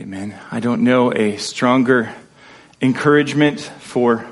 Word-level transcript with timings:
Amen. 0.00 0.38
I 0.52 0.60
don't 0.60 0.84
know 0.84 1.12
a 1.12 1.38
stronger 1.38 2.14
encouragement 2.80 3.58
for 3.58 4.24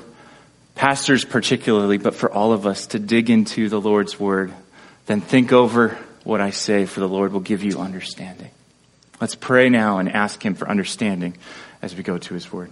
pastors, 0.75 1.25
particularly, 1.25 1.97
but 1.97 2.15
for 2.15 2.31
all 2.31 2.53
of 2.53 2.65
us 2.65 2.87
to 2.87 2.99
dig 2.99 3.29
into 3.29 3.67
the 3.67 3.81
Lord's 3.81 4.17
Word 4.17 4.53
than 5.07 5.19
think 5.19 5.51
over 5.51 5.97
what 6.23 6.39
I 6.39 6.51
say, 6.51 6.85
for 6.85 7.01
the 7.01 7.09
Lord 7.09 7.33
will 7.33 7.41
give 7.41 7.65
you 7.65 7.79
understanding. 7.79 8.49
Let's 9.19 9.35
pray 9.35 9.67
now 9.67 9.97
and 9.97 10.07
ask 10.07 10.41
Him 10.41 10.55
for 10.55 10.69
understanding 10.69 11.35
as 11.81 11.93
we 11.93 12.01
go 12.01 12.17
to 12.17 12.33
His 12.33 12.49
Word. 12.49 12.71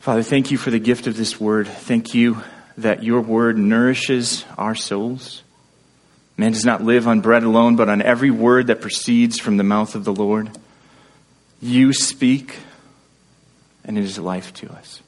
Father, 0.00 0.22
thank 0.22 0.50
you 0.50 0.58
for 0.58 0.70
the 0.70 0.78
gift 0.78 1.06
of 1.06 1.16
this 1.16 1.40
Word. 1.40 1.68
Thank 1.68 2.12
you 2.12 2.42
that 2.76 3.02
your 3.02 3.22
Word 3.22 3.56
nourishes 3.56 4.44
our 4.58 4.74
souls. 4.74 5.42
Man 6.36 6.52
does 6.52 6.66
not 6.66 6.84
live 6.84 7.08
on 7.08 7.22
bread 7.22 7.44
alone, 7.44 7.76
but 7.76 7.88
on 7.88 8.02
every 8.02 8.30
word 8.30 8.66
that 8.66 8.82
proceeds 8.82 9.40
from 9.40 9.56
the 9.56 9.64
mouth 9.64 9.94
of 9.94 10.04
the 10.04 10.12
Lord. 10.12 10.50
You 11.60 11.92
speak, 11.92 12.58
and 13.84 13.98
it 13.98 14.04
is 14.04 14.18
life 14.18 14.52
to 14.54 14.70
us. 14.72 15.02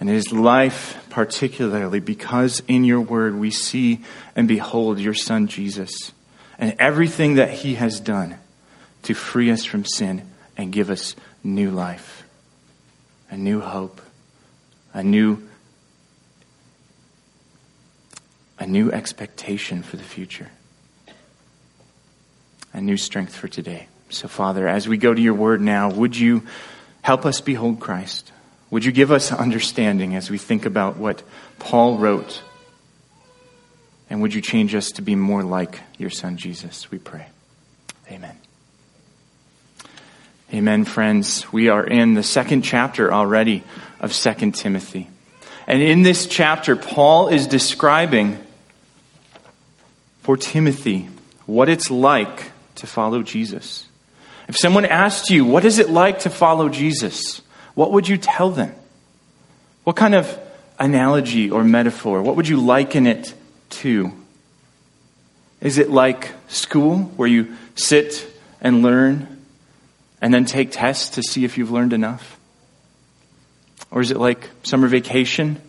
And 0.00 0.10
it 0.10 0.16
is 0.16 0.32
life 0.32 1.04
particularly 1.10 2.00
because 2.00 2.62
in 2.68 2.84
your 2.84 3.00
word 3.00 3.36
we 3.36 3.50
see 3.50 4.00
and 4.36 4.46
behold 4.46 4.98
your 4.98 5.14
Son 5.14 5.46
Jesus 5.46 6.12
and 6.58 6.74
everything 6.78 7.34
that 7.36 7.50
he 7.50 7.74
has 7.74 8.00
done 8.00 8.36
to 9.04 9.14
free 9.14 9.50
us 9.50 9.64
from 9.64 9.84
sin 9.84 10.28
and 10.56 10.72
give 10.72 10.90
us 10.90 11.14
new 11.42 11.70
life, 11.70 12.24
a 13.30 13.36
new 13.36 13.60
hope, 13.60 14.00
a 14.92 15.02
new 15.02 15.42
a 18.58 18.66
new 18.66 18.90
expectation 18.92 19.82
for 19.82 19.96
the 19.96 20.02
future, 20.02 20.50
a 22.72 22.80
new 22.80 22.96
strength 22.96 23.34
for 23.34 23.48
today. 23.48 23.88
So, 24.10 24.28
Father, 24.28 24.68
as 24.68 24.86
we 24.86 24.96
go 24.96 25.12
to 25.12 25.20
your 25.20 25.34
word 25.34 25.60
now, 25.60 25.90
would 25.90 26.16
you 26.16 26.42
help 27.02 27.26
us 27.26 27.40
behold 27.40 27.80
Christ? 27.80 28.32
Would 28.70 28.84
you 28.84 28.92
give 28.92 29.12
us 29.12 29.32
understanding 29.32 30.14
as 30.14 30.30
we 30.30 30.38
think 30.38 30.66
about 30.66 30.96
what 30.96 31.22
Paul 31.58 31.98
wrote? 31.98 32.42
And 34.10 34.22
would 34.22 34.34
you 34.34 34.40
change 34.40 34.74
us 34.74 34.92
to 34.92 35.02
be 35.02 35.14
more 35.14 35.42
like 35.42 35.80
your 35.98 36.10
son 36.10 36.36
Jesus? 36.36 36.90
We 36.90 36.98
pray. 36.98 37.26
Amen. 38.10 38.36
Amen, 40.52 40.84
friends. 40.84 41.52
We 41.52 41.68
are 41.68 41.84
in 41.84 42.14
the 42.14 42.22
second 42.22 42.62
chapter 42.62 43.12
already 43.12 43.64
of 44.00 44.12
Second 44.12 44.52
Timothy. 44.52 45.08
And 45.66 45.82
in 45.82 46.02
this 46.02 46.26
chapter, 46.26 46.76
Paul 46.76 47.28
is 47.28 47.46
describing 47.46 48.38
for 50.22 50.36
Timothy 50.36 51.08
what 51.46 51.68
it's 51.68 51.90
like 51.90 52.52
to 52.76 52.86
follow 52.86 53.22
Jesus. 53.22 53.86
If 54.48 54.56
someone 54.56 54.84
asked 54.84 55.30
you, 55.30 55.44
what 55.44 55.64
is 55.64 55.78
it 55.78 55.88
like 55.88 56.20
to 56.20 56.30
follow 56.30 56.68
Jesus? 56.68 57.40
What 57.74 57.92
would 57.92 58.08
you 58.08 58.16
tell 58.16 58.50
them? 58.50 58.74
What 59.84 59.96
kind 59.96 60.14
of 60.14 60.38
analogy 60.78 61.50
or 61.50 61.64
metaphor? 61.64 62.22
What 62.22 62.36
would 62.36 62.48
you 62.48 62.60
liken 62.60 63.06
it 63.06 63.34
to? 63.70 64.12
Is 65.60 65.78
it 65.78 65.90
like 65.90 66.30
school 66.48 66.98
where 67.16 67.28
you 67.28 67.56
sit 67.74 68.26
and 68.60 68.82
learn 68.82 69.44
and 70.20 70.32
then 70.32 70.44
take 70.44 70.72
tests 70.72 71.16
to 71.16 71.22
see 71.22 71.44
if 71.44 71.56
you've 71.58 71.70
learned 71.70 71.92
enough? 71.92 72.38
Or 73.90 74.00
is 74.00 74.10
it 74.10 74.18
like 74.18 74.50
summer 74.62 74.88
vacation 74.88 75.60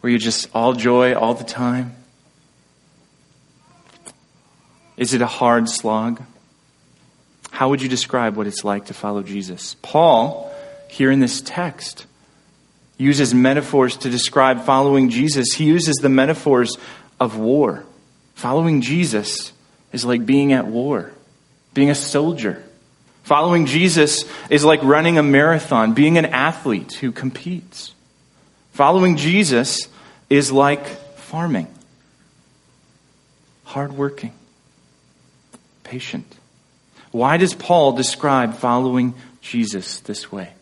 where 0.00 0.10
you're 0.10 0.18
just 0.18 0.48
all 0.54 0.72
joy 0.72 1.14
all 1.14 1.34
the 1.34 1.44
time? 1.44 1.94
Is 4.96 5.14
it 5.14 5.22
a 5.22 5.26
hard 5.26 5.68
slog? 5.68 6.22
How 7.62 7.68
would 7.68 7.80
you 7.80 7.88
describe 7.88 8.36
what 8.36 8.48
it's 8.48 8.64
like 8.64 8.86
to 8.86 8.92
follow 8.92 9.22
Jesus? 9.22 9.76
Paul, 9.82 10.52
here 10.88 11.12
in 11.12 11.20
this 11.20 11.40
text, 11.40 12.06
uses 12.98 13.32
metaphors 13.32 13.98
to 13.98 14.10
describe 14.10 14.64
following 14.64 15.10
Jesus. 15.10 15.52
He 15.52 15.66
uses 15.66 15.94
the 15.98 16.08
metaphors 16.08 16.76
of 17.20 17.38
war. 17.38 17.84
Following 18.34 18.80
Jesus 18.80 19.52
is 19.92 20.04
like 20.04 20.26
being 20.26 20.52
at 20.52 20.66
war, 20.66 21.12
being 21.72 21.88
a 21.88 21.94
soldier. 21.94 22.64
Following 23.22 23.66
Jesus 23.66 24.24
is 24.50 24.64
like 24.64 24.82
running 24.82 25.16
a 25.16 25.22
marathon, 25.22 25.94
being 25.94 26.18
an 26.18 26.26
athlete 26.26 26.94
who 26.94 27.12
competes. 27.12 27.94
Following 28.72 29.16
Jesus 29.16 29.86
is 30.28 30.50
like 30.50 30.84
farming, 31.16 31.68
hardworking, 33.62 34.32
patient. 35.84 36.26
Why 37.12 37.36
does 37.36 37.54
Paul 37.54 37.92
describe 37.92 38.54
following 38.54 39.14
Jesus 39.42 40.00
this 40.00 40.32
way? 40.32 40.54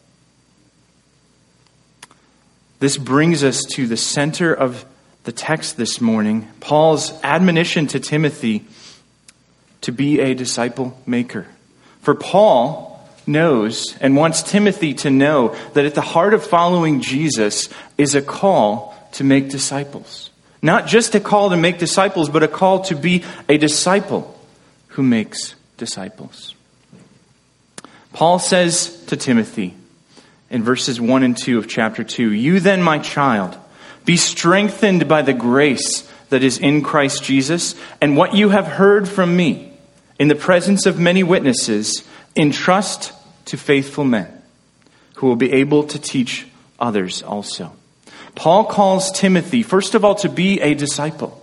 This 2.80 2.98
brings 2.98 3.44
us 3.44 3.62
to 3.72 3.86
the 3.86 3.96
center 3.96 4.52
of 4.52 4.84
the 5.24 5.32
text 5.32 5.76
this 5.76 6.00
morning 6.00 6.48
Paul's 6.60 7.12
admonition 7.22 7.86
to 7.88 8.00
Timothy 8.00 8.64
to 9.82 9.92
be 9.92 10.20
a 10.20 10.34
disciple 10.34 10.98
maker. 11.06 11.46
For 12.02 12.14
Paul 12.14 13.08
knows 13.26 13.96
and 14.00 14.16
wants 14.16 14.42
Timothy 14.42 14.94
to 14.94 15.10
know 15.10 15.54
that 15.74 15.84
at 15.84 15.94
the 15.94 16.00
heart 16.00 16.34
of 16.34 16.44
following 16.44 17.00
Jesus 17.00 17.68
is 17.96 18.14
a 18.14 18.22
call 18.22 18.96
to 19.12 19.24
make 19.24 19.50
disciples. 19.50 20.30
Not 20.62 20.86
just 20.86 21.14
a 21.14 21.20
call 21.20 21.50
to 21.50 21.56
make 21.56 21.78
disciples, 21.78 22.28
but 22.28 22.42
a 22.42 22.48
call 22.48 22.80
to 22.84 22.96
be 22.96 23.24
a 23.48 23.56
disciple 23.56 24.36
who 24.88 25.02
makes 25.02 25.54
disciples. 25.80 26.54
Paul 28.12 28.38
says 28.38 29.04
to 29.06 29.16
Timothy 29.16 29.74
in 30.48 30.62
verses 30.62 31.00
1 31.00 31.24
and 31.24 31.36
2 31.36 31.58
of 31.58 31.68
chapter 31.68 32.04
2 32.04 32.32
You 32.32 32.60
then, 32.60 32.82
my 32.82 33.00
child, 33.00 33.56
be 34.04 34.16
strengthened 34.16 35.08
by 35.08 35.22
the 35.22 35.32
grace 35.32 36.08
that 36.28 36.44
is 36.44 36.58
in 36.58 36.82
Christ 36.82 37.24
Jesus, 37.24 37.74
and 38.00 38.16
what 38.16 38.34
you 38.34 38.50
have 38.50 38.66
heard 38.66 39.08
from 39.08 39.36
me 39.36 39.72
in 40.20 40.28
the 40.28 40.36
presence 40.36 40.86
of 40.86 40.98
many 40.98 41.22
witnesses, 41.22 42.04
entrust 42.36 43.12
to 43.46 43.56
faithful 43.56 44.04
men 44.04 44.30
who 45.14 45.26
will 45.26 45.36
be 45.36 45.52
able 45.52 45.84
to 45.84 45.98
teach 45.98 46.46
others 46.78 47.22
also. 47.22 47.72
Paul 48.34 48.64
calls 48.64 49.10
Timothy, 49.10 49.62
first 49.62 49.94
of 49.94 50.04
all, 50.04 50.14
to 50.16 50.28
be 50.28 50.60
a 50.60 50.74
disciple. 50.74 51.36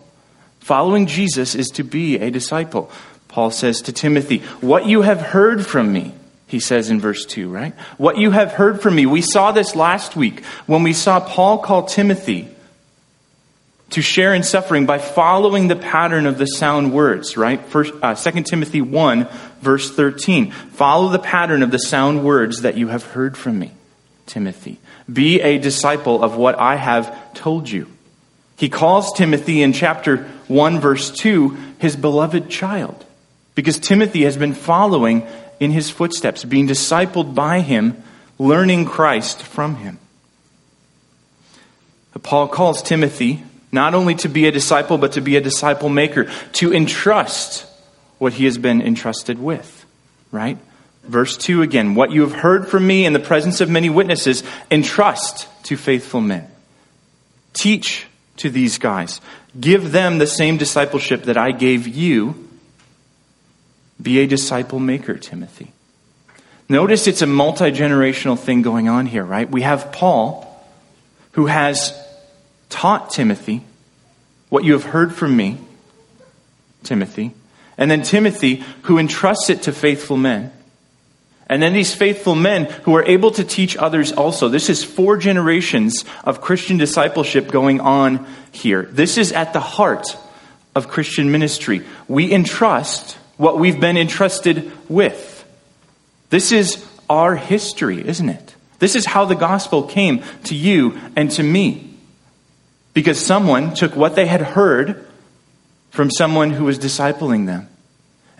Following 0.59 1.07
Jesus 1.07 1.55
is 1.55 1.67
to 1.71 1.83
be 1.83 2.19
a 2.19 2.29
disciple. 2.29 2.91
Paul 3.37 3.51
says 3.51 3.83
to 3.83 3.93
Timothy, 3.93 4.39
What 4.61 4.87
you 4.87 5.03
have 5.03 5.21
heard 5.21 5.63
from 5.63 5.93
me, 5.93 6.11
he 6.47 6.59
says 6.59 6.89
in 6.89 6.99
verse 6.99 7.23
2, 7.23 7.47
right? 7.47 7.75
What 7.99 8.17
you 8.17 8.31
have 8.31 8.53
heard 8.53 8.81
from 8.81 8.95
me. 8.95 9.05
We 9.05 9.21
saw 9.21 9.51
this 9.51 9.75
last 9.75 10.15
week 10.15 10.43
when 10.65 10.81
we 10.81 10.91
saw 10.91 11.19
Paul 11.19 11.59
call 11.59 11.85
Timothy 11.85 12.49
to 13.91 14.01
share 14.01 14.33
in 14.33 14.41
suffering 14.41 14.87
by 14.87 14.97
following 14.97 15.67
the 15.67 15.75
pattern 15.75 16.25
of 16.25 16.39
the 16.39 16.47
sound 16.47 16.91
words, 16.91 17.37
right? 17.37 17.63
First, 17.63 17.93
uh, 18.01 18.15
2 18.15 18.41
Timothy 18.41 18.81
1, 18.81 19.27
verse 19.61 19.91
13. 19.91 20.49
Follow 20.49 21.09
the 21.09 21.19
pattern 21.19 21.61
of 21.61 21.69
the 21.69 21.77
sound 21.77 22.23
words 22.23 22.63
that 22.63 22.75
you 22.75 22.87
have 22.87 23.03
heard 23.03 23.37
from 23.37 23.59
me, 23.59 23.71
Timothy. 24.25 24.79
Be 25.13 25.41
a 25.41 25.59
disciple 25.59 26.23
of 26.23 26.37
what 26.37 26.57
I 26.57 26.75
have 26.75 27.35
told 27.35 27.69
you. 27.69 27.85
He 28.55 28.67
calls 28.67 29.13
Timothy 29.13 29.61
in 29.61 29.73
chapter 29.73 30.23
1, 30.47 30.79
verse 30.79 31.11
2, 31.11 31.55
his 31.77 31.95
beloved 31.95 32.49
child 32.49 33.03
because 33.57 33.79
Timothy 33.79 34.21
has 34.21 34.37
been 34.37 34.53
following 34.53 35.25
in 35.59 35.71
his 35.71 35.89
footsteps, 35.89 36.43
being 36.43 36.67
discipled 36.67 37.33
by 37.33 37.61
him, 37.61 38.03
learning 38.37 38.85
Christ 38.85 39.41
from 39.41 39.77
him. 39.77 39.97
Paul 42.21 42.49
calls 42.49 42.83
Timothy 42.83 43.43
not 43.71 43.95
only 43.95 44.13
to 44.13 44.29
be 44.29 44.45
a 44.45 44.51
disciple, 44.51 44.99
but 44.99 45.13
to 45.13 45.21
be 45.21 45.37
a 45.37 45.41
disciple 45.41 45.89
maker, 45.89 46.29
to 46.53 46.71
entrust 46.71 47.65
what 48.19 48.33
he 48.33 48.45
has 48.45 48.59
been 48.59 48.79
entrusted 48.79 49.39
with, 49.39 49.87
right? 50.31 50.59
Verse 51.03 51.35
2 51.35 51.63
again, 51.63 51.95
what 51.95 52.11
you 52.11 52.21
have 52.21 52.33
heard 52.33 52.67
from 52.67 52.85
me 52.85 53.05
in 53.05 53.13
the 53.13 53.19
presence 53.19 53.59
of 53.59 53.71
many 53.71 53.89
witnesses, 53.89 54.43
entrust 54.69 55.47
to 55.63 55.77
faithful 55.77 56.21
men. 56.21 56.47
Teach 57.53 58.05
to 58.35 58.51
these 58.51 58.77
guys. 58.77 59.19
Give 59.59 59.91
them 59.91 60.19
the 60.19 60.27
same 60.27 60.57
discipleship 60.57 61.23
that 61.23 61.37
I 61.37 61.49
gave 61.49 61.87
you 61.87 62.46
be 64.01 64.19
a 64.19 64.27
disciple 64.27 64.79
maker, 64.79 65.15
Timothy. 65.15 65.71
Notice 66.69 67.07
it's 67.07 67.21
a 67.21 67.27
multi 67.27 67.71
generational 67.71 68.37
thing 68.37 68.61
going 68.61 68.89
on 68.89 69.05
here, 69.05 69.23
right? 69.23 69.49
We 69.49 69.61
have 69.61 69.91
Paul, 69.91 70.43
who 71.31 71.45
has 71.45 71.97
taught 72.69 73.09
Timothy 73.09 73.63
what 74.49 74.63
you 74.63 74.73
have 74.73 74.83
heard 74.83 75.13
from 75.13 75.35
me, 75.35 75.57
Timothy. 76.83 77.31
And 77.77 77.91
then 77.91 78.01
Timothy, 78.01 78.63
who 78.83 78.97
entrusts 78.97 79.49
it 79.49 79.63
to 79.63 79.71
faithful 79.71 80.17
men. 80.17 80.51
And 81.49 81.61
then 81.61 81.73
these 81.73 81.93
faithful 81.93 82.35
men 82.35 82.65
who 82.83 82.95
are 82.95 83.05
able 83.05 83.31
to 83.31 83.43
teach 83.43 83.77
others 83.77 84.11
also. 84.11 84.49
This 84.49 84.69
is 84.69 84.83
four 84.83 85.15
generations 85.15 86.03
of 86.25 86.41
Christian 86.41 86.77
discipleship 86.77 87.47
going 87.47 87.79
on 87.79 88.27
here. 88.51 88.83
This 88.83 89.17
is 89.17 89.31
at 89.31 89.53
the 89.53 89.61
heart 89.61 90.17
of 90.75 90.89
Christian 90.89 91.31
ministry. 91.31 91.85
We 92.09 92.31
entrust 92.33 93.17
what 93.37 93.59
we've 93.59 93.79
been 93.79 93.97
entrusted 93.97 94.71
with. 94.89 95.45
This 96.29 96.51
is 96.51 96.85
our 97.09 97.35
history, 97.35 98.05
isn't 98.05 98.29
it? 98.29 98.55
This 98.79 98.95
is 98.95 99.05
how 99.05 99.25
the 99.25 99.35
gospel 99.35 99.83
came 99.83 100.23
to 100.45 100.55
you 100.55 100.99
and 101.15 101.31
to 101.31 101.43
me. 101.43 101.93
Because 102.93 103.19
someone 103.19 103.73
took 103.73 103.95
what 103.95 104.15
they 104.15 104.25
had 104.25 104.41
heard 104.41 105.07
from 105.91 106.11
someone 106.11 106.51
who 106.51 106.65
was 106.65 106.79
discipling 106.79 107.45
them 107.45 107.69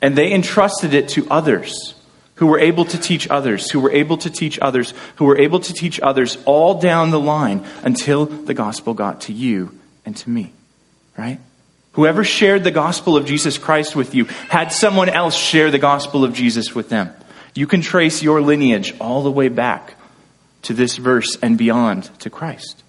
and 0.02 0.16
they 0.16 0.34
entrusted 0.34 0.94
it 0.94 1.10
to 1.10 1.28
others 1.30 1.96
who 2.38 2.48
were 2.48 2.60
able 2.60 2.86
to 2.86 3.00
teach 3.00 3.28
others, 3.30 3.72
who 3.72 3.80
were 3.80 3.92
able 3.92 4.18
to 4.18 4.30
teach 4.30 4.60
others, 4.62 4.94
who 5.16 5.26
were 5.26 5.38
able 5.38 5.60
to 5.60 5.74
teach 5.74 6.00
others 6.02 6.38
all 6.46 6.80
down 6.80 7.10
the 7.10 7.20
line 7.20 7.66
until 7.84 8.26
the 8.26 8.54
gospel 8.54 8.94
got 8.94 9.22
to 9.22 9.34
you 9.34 9.78
and 10.06 10.16
to 10.16 10.30
me. 10.30 10.54
Right? 11.18 11.40
Whoever 11.98 12.24
shared 12.24 12.64
the 12.64 12.70
gospel 12.70 13.18
of 13.18 13.26
Jesus 13.26 13.58
Christ 13.58 13.96
with 13.96 14.14
you 14.14 14.26
had 14.26 14.72
someone 14.72 15.10
else 15.10 15.36
share 15.36 15.72
the 15.72 15.80
gospel 15.80 16.24
of 16.24 16.32
Jesus 16.32 16.76
with 16.76 16.90
them. 16.90 17.12
You 17.56 17.66
can 17.66 17.82
trace 17.82 18.22
your 18.22 18.40
lineage 18.40 18.94
all 19.02 19.24
the 19.24 19.32
way 19.32 19.48
back 19.48 19.96
to 20.62 20.76
this 20.76 20.98
verse 20.98 21.36
and 21.42 21.58
beyond 21.58 22.04
to 22.20 22.30
Christ. 22.30 22.84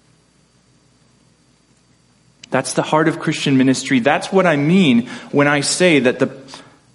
That's 2.51 2.73
the 2.73 2.83
heart 2.83 3.07
of 3.07 3.19
Christian 3.19 3.57
ministry. 3.57 3.99
That's 3.99 4.31
what 4.31 4.45
I 4.45 4.57
mean 4.57 5.07
when 5.31 5.47
I 5.47 5.61
say 5.61 5.97
that 6.01 6.19
the, 6.19 6.39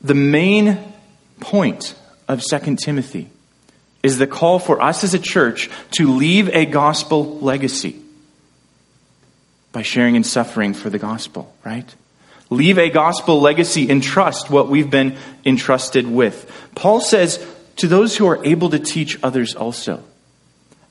the 0.01 0.15
main 0.15 0.79
point 1.41 1.97
of 2.29 2.45
2 2.45 2.77
Timothy 2.77 3.29
is 4.05 4.19
the 4.19 4.29
call 4.29 4.61
for 4.61 4.81
us 4.81 5.03
as 5.03 5.15
a 5.15 5.19
church 5.19 5.69
to 5.99 6.15
leave 6.15 6.49
a 6.51 6.65
gospel 6.65 7.41
legacy 7.41 8.01
by 9.73 9.83
sharing 9.83 10.15
in 10.15 10.23
suffering 10.23 10.75
for 10.75 10.91
the 10.91 10.99
gospel, 11.01 11.53
right? 11.65 11.93
Leave 12.55 12.79
a 12.79 12.91
gospel 12.91 13.41
legacy 13.41 13.91
and 13.91 14.03
trust 14.03 14.51
what 14.51 14.69
we've 14.69 14.91
been 14.91 15.17
entrusted 15.45 16.07
with. 16.07 16.51
Paul 16.75 17.01
says, 17.01 17.45
to 17.77 17.89
those 17.89 18.17
who 18.17 18.27
are 18.27 18.45
able 18.45 18.71
to 18.71 18.79
teach 18.79 19.19
others 19.23 19.55
also. 19.55 20.03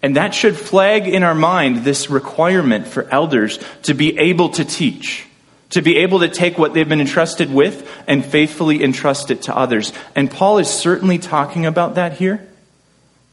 And 0.02 0.18
that 0.18 0.34
should 0.34 0.58
flag 0.58 1.08
in 1.08 1.24
our 1.24 1.36
mind 1.36 1.78
this 1.78 2.10
requirement 2.10 2.88
for 2.88 3.10
elders 3.10 3.58
to 3.84 3.94
be 3.94 4.18
able 4.20 4.50
to 4.50 4.66
teach, 4.66 5.26
to 5.70 5.82
be 5.82 5.98
able 5.98 6.20
to 6.20 6.28
take 6.28 6.58
what 6.58 6.74
they've 6.74 6.88
been 6.88 7.00
entrusted 7.00 7.54
with 7.54 7.90
and 8.06 8.26
faithfully 8.26 8.84
entrust 8.84 9.32
it 9.32 9.44
to 9.44 9.56
others. 9.56 9.94
And 10.14 10.30
Paul 10.30 10.58
is 10.58 10.68
certainly 10.68 11.20
talking 11.20 11.66
about 11.66 11.96
that 11.96 12.14
here. 12.14 12.46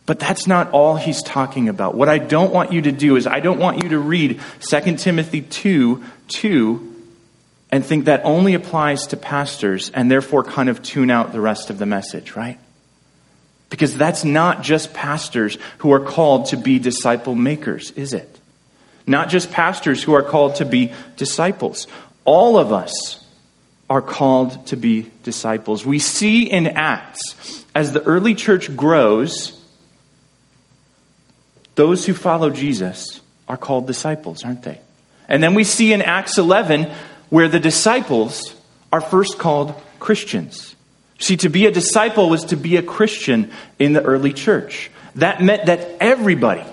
But 0.07 0.19
that's 0.19 0.47
not 0.47 0.71
all 0.71 0.97
he's 0.97 1.23
talking 1.23 1.69
about. 1.69 1.95
What 1.95 2.09
I 2.09 2.19
don't 2.19 2.53
want 2.53 2.73
you 2.73 2.83
to 2.83 2.93
do 2.93 3.17
is 3.17 3.27
I 3.27 3.41
don't 3.41 3.61
want 3.61 3.83
you 3.83 3.91
to 3.91 3.99
read 3.99 4.41
2 4.61 4.97
Timothy 4.97 5.43
2 5.43 6.03
2 6.29 6.90
and 7.73 7.85
think 7.85 8.07
that 8.07 8.23
only 8.25 8.55
applies 8.55 9.07
to 9.09 9.17
pastors 9.17 9.91
and 9.91 10.11
therefore 10.11 10.43
kind 10.43 10.69
of 10.69 10.83
tune 10.83 11.11
out 11.11 11.33
the 11.33 11.41
rest 11.41 11.71
of 11.71 11.79
the 11.79 11.87
message, 11.87 12.35
right? 12.35 12.59
Because 13.69 13.97
that's 13.97 14.25
not 14.25 14.63
just 14.63 14.93
pastors 14.93 15.57
who 15.79 15.93
are 15.93 16.01
called 16.01 16.47
to 16.47 16.57
be 16.57 16.79
disciple 16.79 17.37
makers, 17.37 17.93
is 17.93 18.13
it? 18.13 18.39
Not 19.07 19.29
just 19.29 19.53
pastors 19.53 20.03
who 20.03 20.13
are 20.13 20.23
called 20.23 20.57
to 20.57 20.65
be 20.65 20.93
disciples. 21.17 21.87
All 22.25 22.59
of 22.59 22.73
us 22.73 23.25
are 23.89 24.03
called 24.03 24.67
to 24.69 24.77
be 24.77 25.11
disciples. 25.23 25.87
We 25.87 25.99
see 26.01 26.51
in 26.51 26.67
Acts, 26.67 27.65
as 27.75 27.93
the 27.93 28.03
early 28.03 28.35
church 28.35 28.77
grows, 28.77 29.61
those 31.77 32.05
who 32.05 32.15
follow 32.15 32.51
Jesus 32.51 33.21
are 33.49 33.57
called 33.57 33.87
disciples, 33.87 34.45
aren't 34.45 34.63
they? 34.63 34.81
And 35.29 35.43
then 35.43 35.55
we 35.55 35.65
see 35.65 35.93
in 35.93 36.03
Acts 36.03 36.39
11 36.39 36.93
where 37.31 37.49
the 37.49 37.61
disciples 37.61 38.55
are 38.93 39.01
first 39.01 39.39
called 39.39 39.75
Christians. 39.99 40.77
See, 41.19 41.37
to 41.39 41.49
be 41.49 41.67
a 41.67 41.71
disciple 41.71 42.29
was 42.29 42.45
to 42.47 42.57
be 42.57 42.77
a 42.77 42.83
Christian 42.83 43.51
in 43.79 43.93
the 43.93 44.03
early 44.03 44.33
church. 44.33 44.91
That 45.17 45.43
meant 45.43 45.67
that 45.67 45.97
everybody 46.01 46.65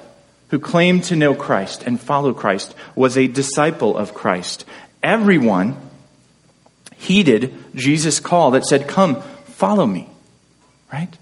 who 0.49 0.59
claimed 0.59 1.03
to 1.05 1.15
know 1.15 1.35
Christ 1.35 1.83
and 1.83 1.99
follow 1.99 2.33
Christ 2.33 2.73
was 2.95 3.17
a 3.17 3.27
disciple 3.27 3.97
of 3.97 4.13
Christ. 4.13 4.65
Everyone 5.03 5.75
heeded 6.95 7.53
Jesus' 7.75 8.19
call 8.19 8.51
that 8.51 8.65
said, 8.65 8.87
Come, 8.87 9.21
follow 9.45 9.85
me. 9.85 10.09
Right? 10.91 11.15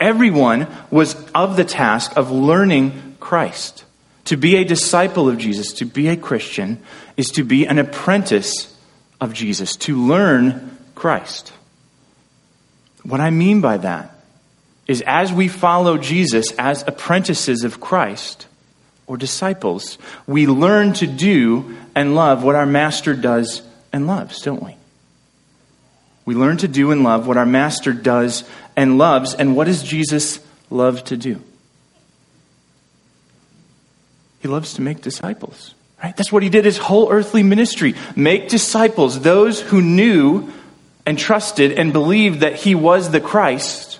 Everyone 0.00 0.66
was 0.90 1.14
of 1.32 1.56
the 1.56 1.64
task 1.64 2.16
of 2.16 2.30
learning 2.30 3.16
Christ. 3.20 3.84
To 4.24 4.36
be 4.36 4.56
a 4.56 4.64
disciple 4.64 5.28
of 5.28 5.38
Jesus, 5.38 5.74
to 5.74 5.84
be 5.84 6.08
a 6.08 6.16
Christian, 6.16 6.82
is 7.16 7.28
to 7.32 7.44
be 7.44 7.66
an 7.66 7.78
apprentice 7.78 8.74
of 9.20 9.34
Jesus, 9.34 9.76
to 9.76 10.00
learn 10.00 10.76
Christ. 10.94 11.52
What 13.02 13.20
I 13.20 13.30
mean 13.30 13.60
by 13.60 13.78
that 13.78 14.14
is 14.86 15.02
as 15.06 15.32
we 15.32 15.48
follow 15.48 15.98
Jesus 15.98 16.52
as 16.58 16.84
apprentices 16.86 17.64
of 17.64 17.80
Christ 17.80 18.46
or 19.06 19.16
disciples, 19.16 19.98
we 20.26 20.46
learn 20.46 20.92
to 20.94 21.06
do 21.06 21.76
and 21.94 22.14
love 22.14 22.42
what 22.42 22.56
our 22.56 22.66
master 22.66 23.14
does 23.14 23.62
and 23.92 24.06
loves, 24.06 24.42
don't 24.42 24.62
we? 24.62 24.76
We 26.24 26.34
learn 26.34 26.58
to 26.58 26.68
do 26.68 26.90
and 26.90 27.02
love 27.02 27.26
what 27.26 27.36
our 27.36 27.46
master 27.46 27.92
does 27.92 28.44
and 28.76 28.98
loves. 28.98 29.34
And 29.34 29.56
what 29.56 29.66
does 29.66 29.82
Jesus 29.82 30.38
love 30.70 31.02
to 31.04 31.16
do? 31.16 31.42
He 34.40 34.48
loves 34.48 34.74
to 34.74 34.82
make 34.82 35.00
disciples. 35.00 35.74
Right? 36.02 36.16
That's 36.16 36.32
what 36.32 36.42
he 36.42 36.48
did 36.48 36.64
his 36.64 36.78
whole 36.78 37.10
earthly 37.10 37.42
ministry. 37.42 37.94
Make 38.16 38.48
disciples, 38.48 39.20
those 39.20 39.60
who 39.60 39.82
knew 39.82 40.50
and 41.04 41.18
trusted 41.18 41.72
and 41.72 41.92
believed 41.92 42.40
that 42.40 42.54
he 42.54 42.74
was 42.74 43.10
the 43.10 43.20
Christ 43.20 43.98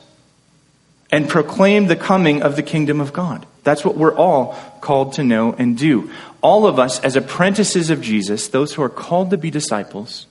and 1.10 1.28
proclaimed 1.28 1.88
the 1.88 1.96
coming 1.96 2.42
of 2.42 2.56
the 2.56 2.62
kingdom 2.62 3.00
of 3.00 3.12
God. 3.12 3.46
That's 3.64 3.84
what 3.84 3.96
we're 3.96 4.14
all 4.14 4.56
called 4.80 5.14
to 5.14 5.24
know 5.24 5.52
and 5.52 5.76
do. 5.76 6.10
All 6.40 6.66
of 6.66 6.78
us, 6.78 7.00
as 7.00 7.16
apprentices 7.16 7.90
of 7.90 8.00
Jesus, 8.00 8.48
those 8.48 8.72
who 8.72 8.82
are 8.82 8.88
called 8.88 9.30
to 9.30 9.36
be 9.36 9.50
disciples, 9.50 10.26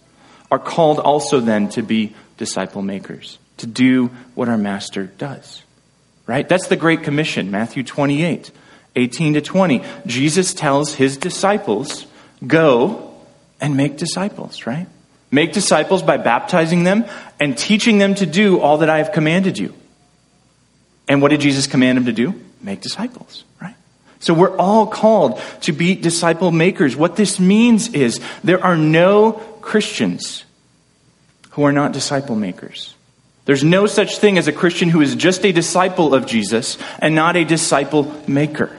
are 0.49 0.59
called 0.59 0.99
also 0.99 1.39
then 1.39 1.69
to 1.69 1.83
be 1.83 2.15
disciple 2.37 2.81
makers, 2.81 3.37
to 3.57 3.67
do 3.67 4.07
what 4.33 4.49
our 4.49 4.57
master 4.57 5.05
does. 5.05 5.63
Right? 6.25 6.47
That's 6.47 6.67
the 6.67 6.75
Great 6.75 7.03
Commission, 7.03 7.51
Matthew 7.51 7.83
28, 7.83 8.51
18 8.99 9.35
to 9.35 9.41
20. 9.41 9.83
Jesus 10.05 10.53
tells 10.53 10.93
his 10.93 11.17
disciples, 11.17 12.05
go 12.45 13.13
and 13.61 13.75
make 13.75 13.97
disciples, 13.97 14.65
right? 14.65 14.87
Make 15.31 15.53
disciples 15.53 16.01
by 16.01 16.17
baptizing 16.17 16.83
them 16.83 17.05
and 17.39 17.57
teaching 17.57 17.97
them 17.97 18.15
to 18.15 18.25
do 18.25 18.59
all 18.59 18.79
that 18.79 18.89
I 18.89 18.97
have 18.97 19.11
commanded 19.11 19.57
you. 19.57 19.73
And 21.07 21.21
what 21.21 21.29
did 21.29 21.41
Jesus 21.41 21.67
command 21.67 21.97
them 21.97 22.05
to 22.05 22.13
do? 22.13 22.39
Make 22.61 22.81
disciples, 22.81 23.43
right? 23.61 23.75
So 24.19 24.33
we're 24.33 24.55
all 24.57 24.87
called 24.87 25.41
to 25.61 25.71
be 25.71 25.95
disciple 25.95 26.51
makers. 26.51 26.95
What 26.95 27.15
this 27.15 27.39
means 27.39 27.93
is 27.93 28.19
there 28.43 28.63
are 28.63 28.77
no 28.77 29.33
Christians 29.61 30.43
who 31.51 31.63
are 31.63 31.71
not 31.71 31.93
disciple 31.93 32.35
makers. 32.35 32.95
There's 33.45 33.63
no 33.63 33.87
such 33.87 34.19
thing 34.19 34.37
as 34.37 34.47
a 34.47 34.51
Christian 34.51 34.89
who 34.89 35.01
is 35.01 35.15
just 35.15 35.43
a 35.45 35.51
disciple 35.51 36.13
of 36.13 36.27
Jesus 36.27 36.77
and 36.99 37.15
not 37.15 37.35
a 37.35 37.43
disciple 37.43 38.13
maker. 38.27 38.75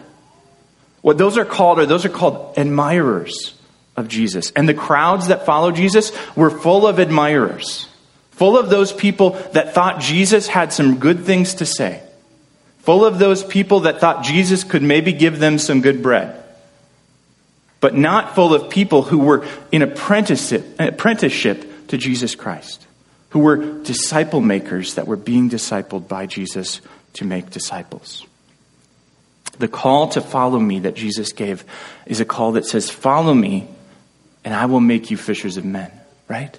What 1.02 1.18
those 1.18 1.38
are 1.38 1.44
called 1.44 1.78
are 1.78 1.86
those 1.86 2.04
are 2.04 2.10
called 2.10 2.58
admirers 2.58 3.54
of 3.96 4.08
Jesus. 4.08 4.52
And 4.56 4.68
the 4.68 4.74
crowds 4.74 5.28
that 5.28 5.46
followed 5.46 5.76
Jesus 5.76 6.12
were 6.36 6.50
full 6.50 6.86
of 6.86 6.98
admirers, 6.98 7.88
full 8.32 8.58
of 8.58 8.70
those 8.70 8.92
people 8.92 9.30
that 9.52 9.74
thought 9.74 10.00
Jesus 10.00 10.46
had 10.46 10.72
some 10.72 10.98
good 10.98 11.24
things 11.24 11.54
to 11.54 11.66
say, 11.66 12.02
full 12.78 13.04
of 13.04 13.18
those 13.18 13.44
people 13.44 13.80
that 13.80 14.00
thought 14.00 14.24
Jesus 14.24 14.64
could 14.64 14.82
maybe 14.82 15.12
give 15.12 15.38
them 15.38 15.58
some 15.58 15.80
good 15.80 16.02
bread, 16.02 16.42
but 17.80 17.94
not 17.94 18.34
full 18.34 18.54
of 18.54 18.70
people 18.70 19.02
who 19.02 19.18
were 19.18 19.46
in 19.72 19.82
apprenticeship, 19.82 20.64
apprenticeship 20.78 21.88
to 21.88 21.96
Jesus 21.96 22.34
Christ, 22.34 22.86
who 23.30 23.40
were 23.40 23.56
disciple 23.82 24.40
makers 24.40 24.94
that 24.94 25.06
were 25.06 25.16
being 25.16 25.48
discipled 25.48 26.08
by 26.08 26.26
Jesus 26.26 26.80
to 27.14 27.24
make 27.24 27.50
disciples. 27.50 28.26
The 29.58 29.68
call 29.68 30.08
to 30.10 30.20
follow 30.20 30.58
me 30.58 30.80
that 30.80 30.94
Jesus 30.94 31.32
gave 31.32 31.64
is 32.06 32.20
a 32.20 32.24
call 32.24 32.52
that 32.52 32.64
says, 32.64 32.90
Follow 32.90 33.34
me 33.34 33.68
and 34.44 34.54
I 34.54 34.66
will 34.66 34.80
make 34.80 35.10
you 35.10 35.16
fishers 35.16 35.56
of 35.56 35.64
men, 35.64 35.90
right? 36.28 36.58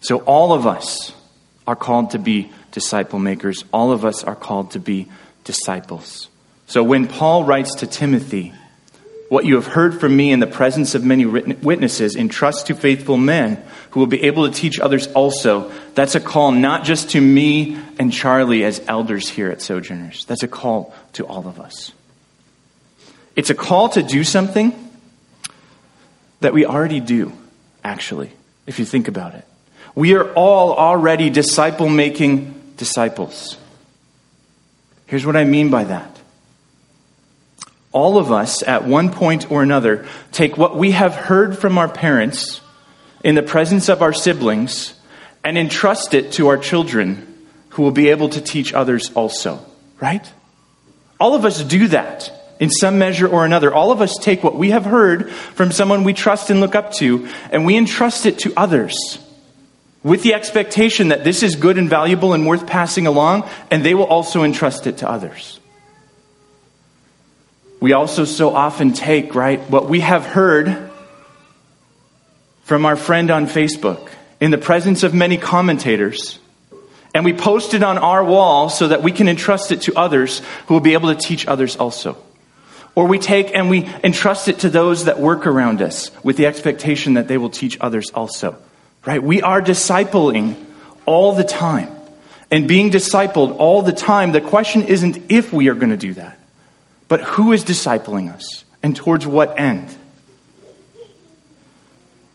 So 0.00 0.18
all 0.18 0.52
of 0.52 0.66
us 0.66 1.12
are 1.66 1.76
called 1.76 2.10
to 2.10 2.18
be 2.18 2.50
disciple 2.72 3.18
makers. 3.18 3.64
All 3.72 3.92
of 3.92 4.04
us 4.04 4.24
are 4.24 4.36
called 4.36 4.72
to 4.72 4.80
be 4.80 5.08
disciples. 5.44 6.28
So 6.66 6.82
when 6.82 7.06
Paul 7.08 7.44
writes 7.44 7.76
to 7.76 7.86
Timothy, 7.86 8.52
what 9.30 9.44
you 9.44 9.54
have 9.54 9.68
heard 9.68 10.00
from 10.00 10.16
me 10.16 10.32
in 10.32 10.40
the 10.40 10.46
presence 10.46 10.96
of 10.96 11.04
many 11.04 11.24
witnesses, 11.24 12.16
entrust 12.16 12.66
to 12.66 12.74
faithful 12.74 13.16
men 13.16 13.62
who 13.90 14.00
will 14.00 14.08
be 14.08 14.24
able 14.24 14.50
to 14.50 14.52
teach 14.52 14.80
others 14.80 15.06
also. 15.12 15.70
That's 15.94 16.16
a 16.16 16.20
call 16.20 16.50
not 16.50 16.82
just 16.82 17.10
to 17.10 17.20
me 17.20 17.78
and 17.96 18.12
Charlie 18.12 18.64
as 18.64 18.82
elders 18.88 19.28
here 19.28 19.48
at 19.48 19.62
Sojourners. 19.62 20.24
That's 20.24 20.42
a 20.42 20.48
call 20.48 20.92
to 21.12 21.24
all 21.24 21.46
of 21.46 21.60
us. 21.60 21.92
It's 23.36 23.50
a 23.50 23.54
call 23.54 23.90
to 23.90 24.02
do 24.02 24.24
something 24.24 24.74
that 26.40 26.52
we 26.52 26.66
already 26.66 26.98
do, 26.98 27.32
actually, 27.84 28.32
if 28.66 28.80
you 28.80 28.84
think 28.84 29.06
about 29.06 29.36
it. 29.36 29.44
We 29.94 30.14
are 30.14 30.32
all 30.32 30.74
already 30.74 31.30
disciple 31.30 31.88
making 31.88 32.72
disciples. 32.76 33.56
Here's 35.06 35.24
what 35.24 35.36
I 35.36 35.44
mean 35.44 35.70
by 35.70 35.84
that. 35.84 36.19
All 37.92 38.18
of 38.18 38.30
us, 38.30 38.62
at 38.62 38.86
one 38.86 39.10
point 39.10 39.50
or 39.50 39.62
another, 39.62 40.06
take 40.30 40.56
what 40.56 40.76
we 40.76 40.92
have 40.92 41.14
heard 41.14 41.58
from 41.58 41.76
our 41.76 41.88
parents 41.88 42.60
in 43.24 43.34
the 43.34 43.42
presence 43.42 43.88
of 43.88 44.00
our 44.02 44.12
siblings 44.12 44.94
and 45.44 45.58
entrust 45.58 46.14
it 46.14 46.32
to 46.32 46.48
our 46.48 46.58
children 46.58 47.26
who 47.70 47.82
will 47.82 47.90
be 47.90 48.10
able 48.10 48.28
to 48.28 48.40
teach 48.40 48.72
others 48.72 49.10
also, 49.14 49.64
right? 50.00 50.30
All 51.18 51.34
of 51.34 51.44
us 51.44 51.62
do 51.62 51.88
that 51.88 52.32
in 52.60 52.70
some 52.70 52.98
measure 52.98 53.26
or 53.26 53.44
another. 53.44 53.72
All 53.72 53.90
of 53.90 54.00
us 54.00 54.16
take 54.16 54.44
what 54.44 54.56
we 54.56 54.70
have 54.70 54.84
heard 54.84 55.30
from 55.30 55.72
someone 55.72 56.04
we 56.04 56.12
trust 56.12 56.50
and 56.50 56.60
look 56.60 56.74
up 56.74 56.92
to, 56.94 57.28
and 57.50 57.64
we 57.66 57.76
entrust 57.76 58.26
it 58.26 58.38
to 58.40 58.52
others 58.56 59.18
with 60.02 60.22
the 60.22 60.34
expectation 60.34 61.08
that 61.08 61.24
this 61.24 61.42
is 61.42 61.56
good 61.56 61.76
and 61.76 61.90
valuable 61.90 62.32
and 62.32 62.46
worth 62.46 62.66
passing 62.66 63.06
along, 63.06 63.48
and 63.70 63.84
they 63.84 63.94
will 63.94 64.04
also 64.04 64.44
entrust 64.44 64.86
it 64.86 64.98
to 64.98 65.10
others. 65.10 65.59
We 67.80 67.94
also 67.94 68.24
so 68.24 68.54
often 68.54 68.92
take, 68.92 69.34
right, 69.34 69.58
what 69.70 69.88
we 69.88 70.00
have 70.00 70.26
heard 70.26 70.90
from 72.64 72.86
our 72.86 72.96
friend 72.96 73.30
on 73.30 73.46
Facebook 73.46 74.10
in 74.38 74.50
the 74.50 74.58
presence 74.58 75.02
of 75.02 75.14
many 75.14 75.36
commentators, 75.36 76.38
and 77.14 77.24
we 77.24 77.32
post 77.32 77.74
it 77.74 77.82
on 77.82 77.98
our 77.98 78.22
wall 78.24 78.68
so 78.68 78.88
that 78.88 79.02
we 79.02 79.12
can 79.12 79.28
entrust 79.28 79.72
it 79.72 79.82
to 79.82 79.94
others 79.96 80.42
who 80.66 80.74
will 80.74 80.80
be 80.80 80.92
able 80.92 81.14
to 81.14 81.20
teach 81.20 81.46
others 81.46 81.76
also. 81.76 82.16
Or 82.94 83.06
we 83.06 83.18
take 83.18 83.54
and 83.54 83.70
we 83.70 83.88
entrust 84.04 84.48
it 84.48 84.60
to 84.60 84.68
those 84.68 85.04
that 85.04 85.18
work 85.18 85.46
around 85.46 85.80
us 85.80 86.10
with 86.22 86.36
the 86.36 86.46
expectation 86.46 87.14
that 87.14 87.28
they 87.28 87.38
will 87.38 87.50
teach 87.50 87.78
others 87.80 88.10
also. 88.10 88.56
Right? 89.06 89.22
We 89.22 89.42
are 89.42 89.62
discipling 89.62 90.56
all 91.06 91.32
the 91.32 91.44
time. 91.44 91.88
And 92.50 92.66
being 92.66 92.90
discipled 92.90 93.56
all 93.58 93.82
the 93.82 93.92
time, 93.92 94.32
the 94.32 94.40
question 94.40 94.82
isn't 94.82 95.30
if 95.30 95.52
we 95.52 95.68
are 95.68 95.74
going 95.74 95.90
to 95.90 95.96
do 95.96 96.14
that, 96.14 96.39
but 97.10 97.20
who 97.22 97.50
is 97.50 97.64
discipling 97.64 98.32
us 98.32 98.64
and 98.84 98.94
towards 98.94 99.26
what 99.26 99.58
end? 99.58 99.92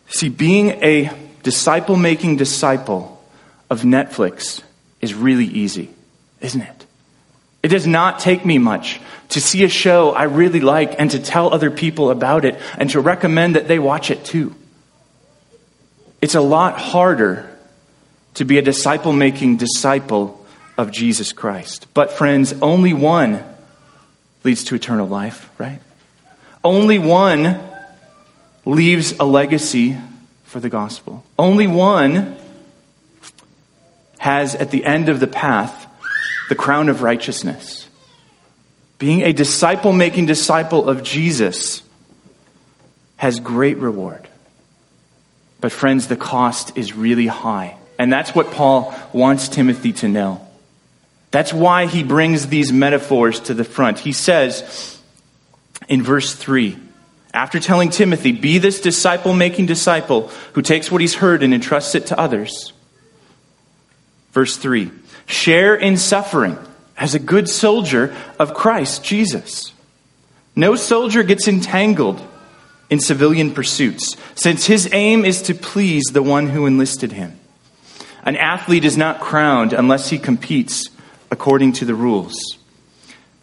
See, 0.10 0.27
being 0.27 0.72
a 0.84 1.10
disciple 1.44 1.96
making 1.96 2.36
disciple 2.36 3.24
of 3.70 3.84
Netflix 3.84 4.62
is 5.00 5.13
really 5.13 5.46
easy, 5.46 5.91
isn't 6.41 6.60
it? 6.60 6.86
It 7.63 7.70
does 7.70 7.88
not 7.88 8.20
take 8.20 8.46
me 8.46 8.58
much 8.58 9.00
to 9.29 9.39
see 9.39 9.63
a 9.63 9.70
show 9.70 10.12
I 10.12 10.24
really 10.24 10.60
like 10.60 11.00
and 11.00 11.10
to 11.12 11.20
tell 11.20 11.53
other 11.53 11.72
people 11.72 12.12
about 12.12 12.44
it 12.44 12.60
and 12.77 12.89
to 12.89 13.00
recommend 13.00 13.55
that 13.55 13.70
they 13.70 13.79
watch 13.79 14.12
it 14.12 14.25
too. 14.25 14.53
It's 16.22 16.36
a 16.36 16.41
lot 16.41 16.77
harder 16.77 17.50
to 18.34 18.44
be 18.44 18.58
a 18.58 18.62
disciple 18.62 19.13
making 19.13 19.55
disciple 19.55 20.46
of 20.77 20.91
Jesus 20.91 21.32
Christ. 21.32 21.88
But, 21.94 22.12
friends, 22.12 22.53
only 22.62 22.91
one 22.91 23.41
leads 24.46 24.64
to 24.66 24.75
eternal 24.75 25.08
life, 25.08 25.50
right? 25.58 25.82
Only 26.64 27.00
one 27.00 27.60
leaves 28.64 29.14
a 29.20 29.25
legacy 29.25 29.98
for 30.44 30.60
the 30.60 30.70
gospel. 30.70 31.25
Only 31.38 31.68
one 31.68 32.38
has 34.20 34.56
at 34.56 34.72
the 34.72 34.86
end 34.86 35.10
of 35.10 35.20
the 35.20 35.28
path 35.28 35.88
the 36.48 36.56
crown 36.56 36.90
of 36.90 37.02
righteousness. 37.02 37.88
Being 38.98 39.24
a 39.24 39.34
disciple 39.34 39.92
making 39.92 40.28
disciple 40.28 40.88
of 40.88 41.04
Jesus 41.04 41.82
has 43.18 43.40
great 43.40 43.78
reward. 43.78 44.28
But, 45.60 45.72
friends, 45.72 46.08
the 46.08 46.16
cost 46.16 46.78
is 46.78 46.96
really 46.96 47.28
high. 47.28 47.78
And 47.98 48.12
that's 48.12 48.36
what 48.36 48.52
Paul 48.52 48.94
wants 49.14 49.50
Timothy 49.50 49.94
to 49.94 50.08
know. 50.08 50.45
That's 51.36 51.51
why 51.51 51.88
he 51.88 52.01
brings 52.01 52.48
these 52.48 52.72
metaphors 52.72 53.42
to 53.42 53.54
the 53.54 53.65
front. 53.65 54.00
He 54.00 54.13
says 54.13 54.98
in 55.89 56.01
verse 56.01 56.34
3 56.34 56.77
after 57.34 57.60
telling 57.60 57.89
Timothy, 57.89 58.32
be 58.32 58.58
this 58.58 58.80
disciple 58.80 59.34
making 59.34 59.65
disciple 59.65 60.30
who 60.54 60.62
takes 60.62 60.89
what 60.89 61.01
he's 61.01 61.15
heard 61.15 61.44
and 61.44 61.54
entrusts 61.54 61.94
it 61.94 62.06
to 62.06 62.18
others. 62.18 62.72
Verse 64.32 64.56
3 64.56 64.89
share 65.25 65.75
in 65.75 65.98
suffering 65.98 66.58
as 66.96 67.15
a 67.15 67.20
good 67.20 67.50
soldier 67.50 68.15
of 68.39 68.54
Christ 68.54 69.04
Jesus. 69.04 69.74
No 70.56 70.77
soldier 70.77 71.22
gets 71.22 71.50
entangled 71.50 72.25
in 72.89 73.01
civilian 73.01 73.51
pursuits, 73.51 74.15
since 74.36 74.68
his 74.68 74.88
aim 74.94 75.25
is 75.25 75.42
to 75.42 75.54
please 75.54 76.06
the 76.13 76.24
one 76.24 76.48
who 76.48 76.65
enlisted 76.65 77.12
him. 77.12 77.38
An 78.24 78.38
athlete 78.38 78.86
is 78.86 78.96
not 78.96 79.20
crowned 79.20 79.74
unless 79.74 80.10
he 80.10 80.18
competes 80.18 80.95
according 81.36 81.74
to 81.74 81.84
the 81.84 81.94
rules. 81.94 82.58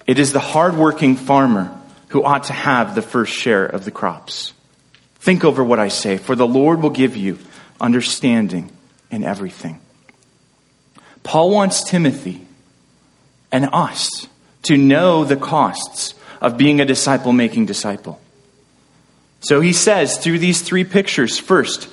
It 0.06 0.18
is 0.18 0.32
the 0.32 0.40
hardworking 0.40 1.14
farmer 1.14 1.78
who 2.08 2.24
ought 2.24 2.44
to 2.44 2.54
have 2.54 2.94
the 2.94 3.02
first 3.02 3.34
share 3.34 3.66
of 3.66 3.84
the 3.84 3.90
crops. 3.90 4.54
Think 5.16 5.44
over 5.44 5.62
what 5.62 5.78
I 5.78 5.88
say, 5.88 6.16
for 6.16 6.34
the 6.34 6.46
Lord 6.46 6.80
will 6.80 6.96
give 7.02 7.18
you 7.18 7.38
understanding 7.78 8.72
in 9.10 9.24
everything. 9.24 9.78
Paul 11.22 11.50
wants 11.50 11.84
Timothy 11.84 12.46
and 13.52 13.68
us 13.74 14.26
to 14.62 14.78
know 14.78 15.24
the 15.24 15.36
costs 15.36 16.14
of 16.40 16.56
being 16.56 16.80
a 16.80 16.86
disciple 16.86 17.34
making 17.34 17.66
disciple. 17.66 18.18
So 19.40 19.60
he 19.60 19.74
says 19.74 20.16
through 20.16 20.38
these 20.38 20.62
three 20.62 20.84
pictures 20.84 21.38
first, 21.38 21.90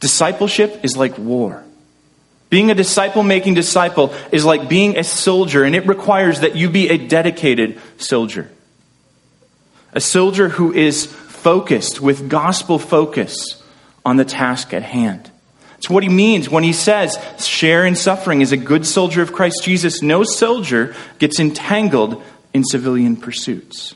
discipleship 0.00 0.80
is 0.84 0.96
like 0.96 1.18
war. 1.18 1.64
Being 2.50 2.70
a 2.70 2.74
disciple 2.74 3.22
making 3.22 3.54
disciple 3.54 4.14
is 4.32 4.44
like 4.44 4.68
being 4.68 4.96
a 4.96 5.04
soldier, 5.04 5.64
and 5.64 5.74
it 5.74 5.86
requires 5.86 6.40
that 6.40 6.56
you 6.56 6.70
be 6.70 6.88
a 6.88 6.96
dedicated 6.96 7.80
soldier. 7.98 8.50
A 9.92 10.00
soldier 10.00 10.48
who 10.48 10.72
is 10.72 11.06
focused 11.06 12.00
with 12.00 12.28
gospel 12.28 12.78
focus 12.78 13.62
on 14.04 14.16
the 14.16 14.24
task 14.24 14.72
at 14.72 14.82
hand. 14.82 15.30
It's 15.76 15.88
what 15.88 16.02
he 16.02 16.08
means 16.08 16.48
when 16.50 16.64
he 16.64 16.72
says, 16.72 17.16
share 17.38 17.86
in 17.86 17.94
suffering 17.94 18.42
as 18.42 18.50
a 18.50 18.56
good 18.56 18.84
soldier 18.84 19.22
of 19.22 19.32
Christ 19.32 19.62
Jesus. 19.62 20.02
No 20.02 20.24
soldier 20.24 20.94
gets 21.18 21.38
entangled 21.38 22.22
in 22.52 22.64
civilian 22.64 23.16
pursuits. 23.16 23.94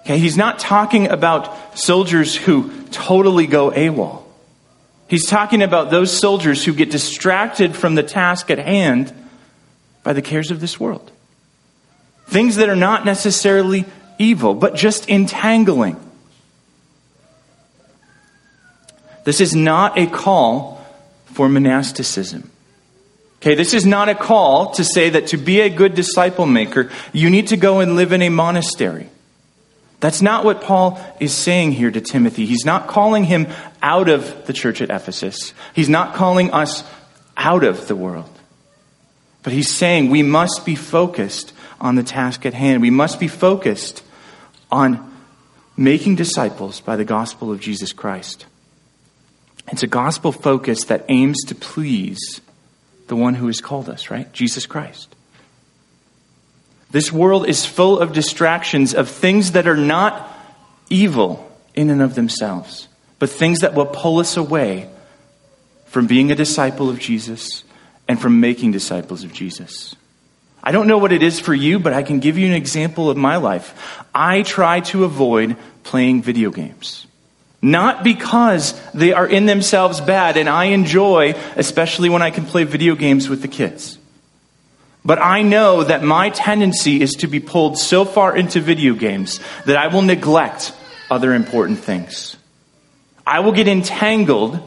Okay, 0.00 0.18
he's 0.18 0.36
not 0.36 0.58
talking 0.58 1.08
about 1.08 1.78
soldiers 1.78 2.34
who 2.34 2.70
totally 2.90 3.46
go 3.46 3.70
AWOL. 3.70 4.23
He's 5.08 5.26
talking 5.26 5.62
about 5.62 5.90
those 5.90 6.16
soldiers 6.16 6.64
who 6.64 6.74
get 6.74 6.90
distracted 6.90 7.76
from 7.76 7.94
the 7.94 8.02
task 8.02 8.50
at 8.50 8.58
hand 8.58 9.12
by 10.02 10.12
the 10.12 10.22
cares 10.22 10.50
of 10.50 10.60
this 10.60 10.80
world. 10.80 11.10
Things 12.26 12.56
that 12.56 12.68
are 12.68 12.76
not 12.76 13.04
necessarily 13.04 13.84
evil, 14.18 14.54
but 14.54 14.74
just 14.74 15.08
entangling. 15.08 16.00
This 19.24 19.40
is 19.40 19.54
not 19.54 19.98
a 19.98 20.06
call 20.06 20.84
for 21.26 21.48
monasticism. 21.48 22.50
Okay, 23.40 23.54
this 23.54 23.74
is 23.74 23.84
not 23.84 24.08
a 24.08 24.14
call 24.14 24.70
to 24.72 24.84
say 24.84 25.10
that 25.10 25.28
to 25.28 25.36
be 25.36 25.60
a 25.60 25.68
good 25.68 25.94
disciple 25.94 26.46
maker, 26.46 26.90
you 27.12 27.28
need 27.28 27.48
to 27.48 27.58
go 27.58 27.80
and 27.80 27.94
live 27.94 28.12
in 28.12 28.22
a 28.22 28.30
monastery. 28.30 29.08
That's 30.04 30.20
not 30.20 30.44
what 30.44 30.60
Paul 30.60 31.00
is 31.18 31.32
saying 31.32 31.72
here 31.72 31.90
to 31.90 31.98
Timothy. 31.98 32.44
He's 32.44 32.66
not 32.66 32.88
calling 32.88 33.24
him 33.24 33.46
out 33.80 34.10
of 34.10 34.46
the 34.46 34.52
church 34.52 34.82
at 34.82 34.90
Ephesus. 34.90 35.54
He's 35.72 35.88
not 35.88 36.14
calling 36.14 36.50
us 36.50 36.84
out 37.38 37.64
of 37.64 37.88
the 37.88 37.96
world. 37.96 38.28
But 39.42 39.54
he's 39.54 39.70
saying 39.70 40.10
we 40.10 40.22
must 40.22 40.66
be 40.66 40.74
focused 40.74 41.54
on 41.80 41.94
the 41.94 42.02
task 42.02 42.44
at 42.44 42.52
hand. 42.52 42.82
We 42.82 42.90
must 42.90 43.18
be 43.18 43.28
focused 43.28 44.02
on 44.70 45.10
making 45.74 46.16
disciples 46.16 46.82
by 46.82 46.96
the 46.96 47.06
gospel 47.06 47.50
of 47.50 47.60
Jesus 47.60 47.94
Christ. 47.94 48.44
It's 49.72 49.84
a 49.84 49.86
gospel 49.86 50.32
focus 50.32 50.84
that 50.84 51.06
aims 51.08 51.42
to 51.44 51.54
please 51.54 52.42
the 53.06 53.16
one 53.16 53.36
who 53.36 53.46
has 53.46 53.62
called 53.62 53.88
us, 53.88 54.10
right? 54.10 54.30
Jesus 54.34 54.66
Christ. 54.66 55.13
This 56.94 57.10
world 57.10 57.48
is 57.48 57.66
full 57.66 57.98
of 57.98 58.12
distractions 58.12 58.94
of 58.94 59.08
things 59.08 59.50
that 59.52 59.66
are 59.66 59.76
not 59.76 60.32
evil 60.88 61.50
in 61.74 61.90
and 61.90 62.00
of 62.00 62.14
themselves, 62.14 62.86
but 63.18 63.28
things 63.28 63.62
that 63.62 63.74
will 63.74 63.86
pull 63.86 64.20
us 64.20 64.36
away 64.36 64.88
from 65.86 66.06
being 66.06 66.30
a 66.30 66.36
disciple 66.36 66.88
of 66.88 67.00
Jesus 67.00 67.64
and 68.06 68.20
from 68.20 68.38
making 68.38 68.70
disciples 68.70 69.24
of 69.24 69.32
Jesus. 69.32 69.96
I 70.62 70.70
don't 70.70 70.86
know 70.86 70.98
what 70.98 71.10
it 71.10 71.24
is 71.24 71.40
for 71.40 71.52
you, 71.52 71.80
but 71.80 71.92
I 71.92 72.04
can 72.04 72.20
give 72.20 72.38
you 72.38 72.46
an 72.46 72.52
example 72.52 73.10
of 73.10 73.16
my 73.16 73.38
life. 73.38 74.04
I 74.14 74.42
try 74.42 74.78
to 74.92 75.02
avoid 75.02 75.56
playing 75.82 76.22
video 76.22 76.52
games. 76.52 77.08
Not 77.60 78.04
because 78.04 78.80
they 78.92 79.12
are 79.12 79.26
in 79.26 79.46
themselves 79.46 80.00
bad, 80.00 80.36
and 80.36 80.48
I 80.48 80.66
enjoy, 80.66 81.34
especially 81.56 82.08
when 82.08 82.22
I 82.22 82.30
can 82.30 82.46
play 82.46 82.62
video 82.62 82.94
games 82.94 83.28
with 83.28 83.42
the 83.42 83.48
kids. 83.48 83.98
But 85.04 85.18
I 85.20 85.42
know 85.42 85.84
that 85.84 86.02
my 86.02 86.30
tendency 86.30 87.00
is 87.00 87.12
to 87.16 87.26
be 87.26 87.40
pulled 87.40 87.78
so 87.78 88.04
far 88.04 88.36
into 88.36 88.60
video 88.60 88.94
games 88.94 89.38
that 89.66 89.76
I 89.76 89.88
will 89.88 90.02
neglect 90.02 90.72
other 91.10 91.34
important 91.34 91.80
things. 91.80 92.36
I 93.26 93.40
will 93.40 93.52
get 93.52 93.68
entangled 93.68 94.60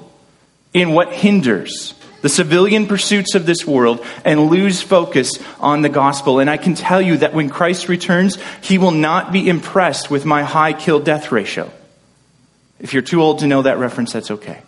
in 0.73 0.91
what 0.91 1.11
hinders 1.11 1.95
the 2.21 2.29
civilian 2.29 2.87
pursuits 2.87 3.35
of 3.35 3.45
this 3.45 3.65
world, 3.65 4.05
and 4.25 4.49
lose 4.49 4.81
focus 4.81 5.39
on 5.59 5.81
the 5.81 5.89
gospel. 5.89 6.39
And 6.39 6.49
I 6.49 6.57
can 6.57 6.73
tell 6.73 7.01
you 7.01 7.17
that 7.17 7.33
when 7.33 7.49
Christ 7.49 7.89
returns, 7.89 8.37
he 8.61 8.77
will 8.77 8.91
not 8.91 9.31
be 9.31 9.47
impressed 9.47 10.09
with 10.09 10.25
my 10.25 10.43
high 10.43 10.73
kill 10.73 10.99
death 10.99 11.31
ratio. 11.31 11.71
If 12.79 12.93
you're 12.93 13.03
too 13.03 13.21
old 13.21 13.39
to 13.39 13.47
know 13.47 13.61
that 13.63 13.77
reference, 13.77 14.13
that's 14.13 14.31
okay. 14.31 14.61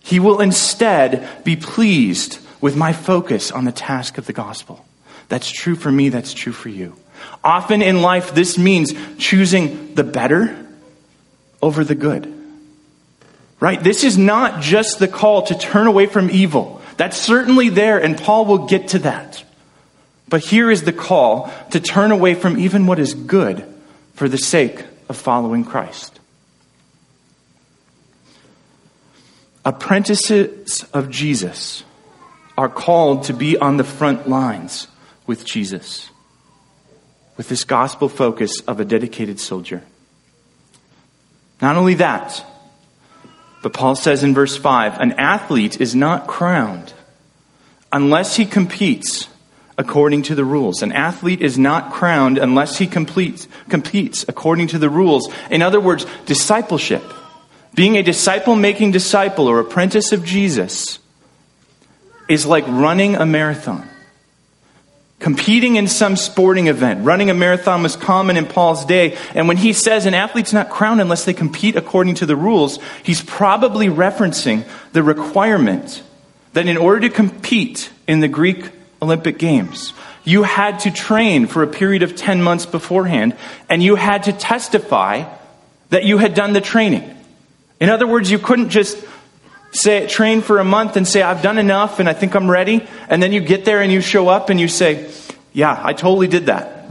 He 0.00 0.20
will 0.20 0.40
instead 0.40 1.44
be 1.44 1.56
pleased 1.56 2.38
with 2.60 2.76
my 2.76 2.92
focus 2.92 3.50
on 3.50 3.64
the 3.64 3.72
task 3.72 4.18
of 4.18 4.26
the 4.26 4.32
gospel. 4.32 4.84
That's 5.28 5.50
true 5.50 5.74
for 5.74 5.90
me, 5.90 6.08
that's 6.08 6.34
true 6.34 6.52
for 6.52 6.68
you. 6.68 6.94
Often 7.42 7.82
in 7.82 8.02
life, 8.02 8.34
this 8.34 8.58
means 8.58 8.92
choosing 9.18 9.94
the 9.94 10.04
better 10.04 10.66
over 11.62 11.84
the 11.84 11.94
good. 11.94 12.32
Right? 13.58 13.82
This 13.82 14.04
is 14.04 14.18
not 14.18 14.60
just 14.60 14.98
the 14.98 15.08
call 15.08 15.42
to 15.42 15.56
turn 15.56 15.86
away 15.86 16.06
from 16.06 16.30
evil. 16.30 16.82
That's 16.96 17.16
certainly 17.16 17.68
there, 17.68 17.98
and 17.98 18.16
Paul 18.16 18.44
will 18.44 18.66
get 18.66 18.88
to 18.88 19.00
that. 19.00 19.42
But 20.28 20.44
here 20.44 20.70
is 20.70 20.82
the 20.82 20.92
call 20.92 21.52
to 21.70 21.80
turn 21.80 22.10
away 22.10 22.34
from 22.34 22.58
even 22.58 22.86
what 22.86 22.98
is 22.98 23.14
good 23.14 23.64
for 24.14 24.28
the 24.28 24.38
sake 24.38 24.84
of 25.08 25.16
following 25.16 25.64
Christ. 25.64 26.18
Apprentices 29.64 30.84
of 30.92 31.10
Jesus 31.10 31.84
are 32.56 32.68
called 32.68 33.24
to 33.24 33.32
be 33.32 33.56
on 33.58 33.76
the 33.76 33.84
front 33.84 34.28
lines 34.28 34.88
with 35.26 35.44
Jesus, 35.44 36.10
with 37.36 37.48
this 37.48 37.64
gospel 37.64 38.08
focus 38.08 38.60
of 38.60 38.80
a 38.80 38.84
dedicated 38.84 39.38
soldier. 39.38 39.82
Not 41.60 41.76
only 41.76 41.94
that, 41.94 42.44
but 43.62 43.72
Paul 43.72 43.94
says 43.94 44.22
in 44.22 44.34
verse 44.34 44.56
5 44.56 45.00
an 45.00 45.12
athlete 45.12 45.80
is 45.80 45.94
not 45.94 46.26
crowned 46.26 46.92
unless 47.92 48.36
he 48.36 48.46
competes 48.46 49.28
according 49.78 50.22
to 50.22 50.34
the 50.34 50.44
rules. 50.44 50.82
An 50.82 50.92
athlete 50.92 51.42
is 51.42 51.58
not 51.58 51.92
crowned 51.92 52.38
unless 52.38 52.78
he 52.78 52.86
completes, 52.86 53.48
competes 53.68 54.24
according 54.28 54.68
to 54.68 54.78
the 54.78 54.88
rules. 54.88 55.28
In 55.50 55.62
other 55.62 55.80
words, 55.80 56.06
discipleship, 56.24 57.02
being 57.74 57.96
a 57.96 58.02
disciple 58.02 58.56
making 58.56 58.92
disciple 58.92 59.48
or 59.48 59.60
apprentice 59.60 60.12
of 60.12 60.24
Jesus, 60.24 60.98
is 62.28 62.46
like 62.46 62.66
running 62.66 63.14
a 63.14 63.26
marathon. 63.26 63.88
Competing 65.18 65.76
in 65.76 65.88
some 65.88 66.14
sporting 66.16 66.66
event. 66.66 67.04
Running 67.04 67.30
a 67.30 67.34
marathon 67.34 67.82
was 67.82 67.96
common 67.96 68.36
in 68.36 68.44
Paul's 68.44 68.84
day. 68.84 69.16
And 69.34 69.48
when 69.48 69.56
he 69.56 69.72
says 69.72 70.04
an 70.04 70.14
athlete's 70.14 70.52
not 70.52 70.68
crowned 70.68 71.00
unless 71.00 71.24
they 71.24 71.32
compete 71.32 71.74
according 71.76 72.16
to 72.16 72.26
the 72.26 72.36
rules, 72.36 72.78
he's 73.02 73.22
probably 73.22 73.86
referencing 73.86 74.64
the 74.92 75.02
requirement 75.02 76.02
that 76.52 76.66
in 76.66 76.76
order 76.76 77.08
to 77.08 77.10
compete 77.10 77.90
in 78.06 78.20
the 78.20 78.28
Greek 78.28 78.70
Olympic 79.00 79.38
Games, 79.38 79.94
you 80.24 80.42
had 80.42 80.80
to 80.80 80.90
train 80.90 81.46
for 81.46 81.62
a 81.62 81.66
period 81.66 82.02
of 82.02 82.16
10 82.16 82.42
months 82.42 82.66
beforehand, 82.66 83.36
and 83.68 83.82
you 83.82 83.94
had 83.94 84.24
to 84.24 84.32
testify 84.32 85.24
that 85.90 86.04
you 86.04 86.18
had 86.18 86.34
done 86.34 86.52
the 86.52 86.60
training. 86.60 87.08
In 87.78 87.88
other 87.88 88.06
words, 88.06 88.30
you 88.30 88.38
couldn't 88.38 88.70
just 88.70 88.96
say, 89.70 90.06
train 90.06 90.40
for 90.42 90.58
a 90.58 90.64
month 90.64 90.96
and 90.96 91.06
say, 91.06 91.22
I've 91.22 91.42
done 91.42 91.58
enough 91.58 92.00
and 92.00 92.08
I 92.08 92.12
think 92.12 92.34
I'm 92.34 92.50
ready. 92.50 92.86
And 93.08 93.22
then 93.22 93.32
you 93.32 93.40
get 93.40 93.64
there 93.64 93.80
and 93.82 93.92
you 93.92 94.00
show 94.00 94.28
up 94.28 94.50
and 94.50 94.58
you 94.60 94.68
say, 94.68 95.10
Yeah, 95.52 95.78
I 95.82 95.92
totally 95.92 96.28
did 96.28 96.46
that. 96.46 96.88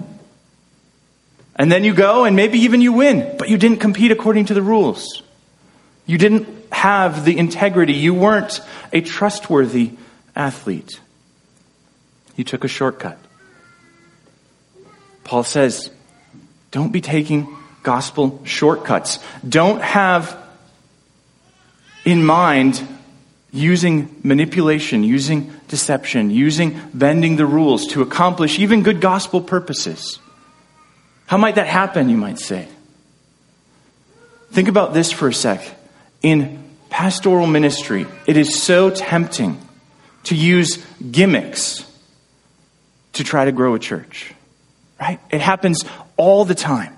And 1.56 1.72
then 1.72 1.84
you 1.84 1.94
go 1.94 2.26
and 2.26 2.36
maybe 2.36 2.60
even 2.60 2.82
you 2.82 2.94
win, 2.94 3.38
but 3.38 3.50
you 3.50 3.58
didn't 3.58 3.80
compete 3.80 4.12
according 4.12 4.46
to 4.46 4.54
the 4.54 4.62
rules. 4.62 5.24
You 6.06 6.18
didn't 6.18 6.48
have 6.72 7.26
the 7.26 7.38
integrity. 7.38 7.94
You 7.94 8.14
weren't 8.14 8.60
a 8.92 9.02
trustworthy 9.02 9.92
athlete. 10.36 11.00
You 12.36 12.44
took 12.44 12.64
a 12.64 12.68
shortcut. 12.68 13.18
Paul 15.24 15.44
says, 15.44 15.90
don't 16.72 16.92
be 16.92 17.02
taking 17.02 17.48
gospel 17.84 18.42
shortcuts. 18.44 19.20
Don't 19.48 19.82
have 19.82 20.38
in 22.06 22.24
mind 22.24 22.88
using 23.52 24.16
manipulation, 24.24 25.04
using 25.04 25.52
deception, 25.68 26.30
using 26.30 26.80
bending 26.94 27.36
the 27.36 27.46
rules 27.46 27.88
to 27.88 28.02
accomplish 28.02 28.60
even 28.60 28.84
good 28.84 29.02
gospel 29.02 29.42
purposes. 29.42 30.20
How 31.26 31.38
might 31.38 31.56
that 31.56 31.68
happen, 31.68 32.10
you 32.10 32.18
might 32.18 32.40
say? 32.40 32.68
Think 34.52 34.68
about 34.68 34.94
this 34.94 35.12
for 35.12 35.28
a 35.28 35.34
sec. 35.34 35.66
In 36.22 36.64
pastoral 36.90 37.48
ministry, 37.48 38.06
it 38.28 38.38
is 38.38 38.62
so 38.62 38.90
tempting 38.90 39.60
to 40.24 40.36
use 40.36 40.78
gimmicks 41.12 41.86
to 43.14 43.24
try 43.24 43.46
to 43.46 43.52
grow 43.52 43.76
a 43.76 43.80
church, 43.80 44.34
right? 45.00 45.20
It 45.30 45.42
happens 45.42 45.84
all 46.18 46.46
the 46.46 46.56
time 46.56 46.95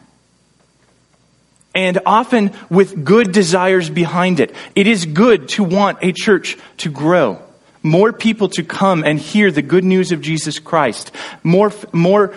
and 1.78 2.00
often 2.08 2.52
with 2.72 3.06
good 3.06 3.32
desires 3.32 3.88
behind 3.88 4.40
it. 4.40 4.54
It 4.74 4.88
is 4.88 5.06
good 5.06 5.48
to 5.50 5.64
want 5.64 6.00
a 6.02 6.12
church 6.12 6.58
to 6.78 6.90
grow, 6.90 7.40
more 7.84 8.12
people 8.12 8.50
to 8.50 8.64
come 8.64 9.04
and 9.04 9.20
hear 9.20 9.52
the 9.52 9.62
good 9.62 9.84
news 9.84 10.12
of 10.12 10.20
Jesus 10.20 10.58
Christ, 10.58 11.12
more, 11.44 11.72
more 11.94 12.34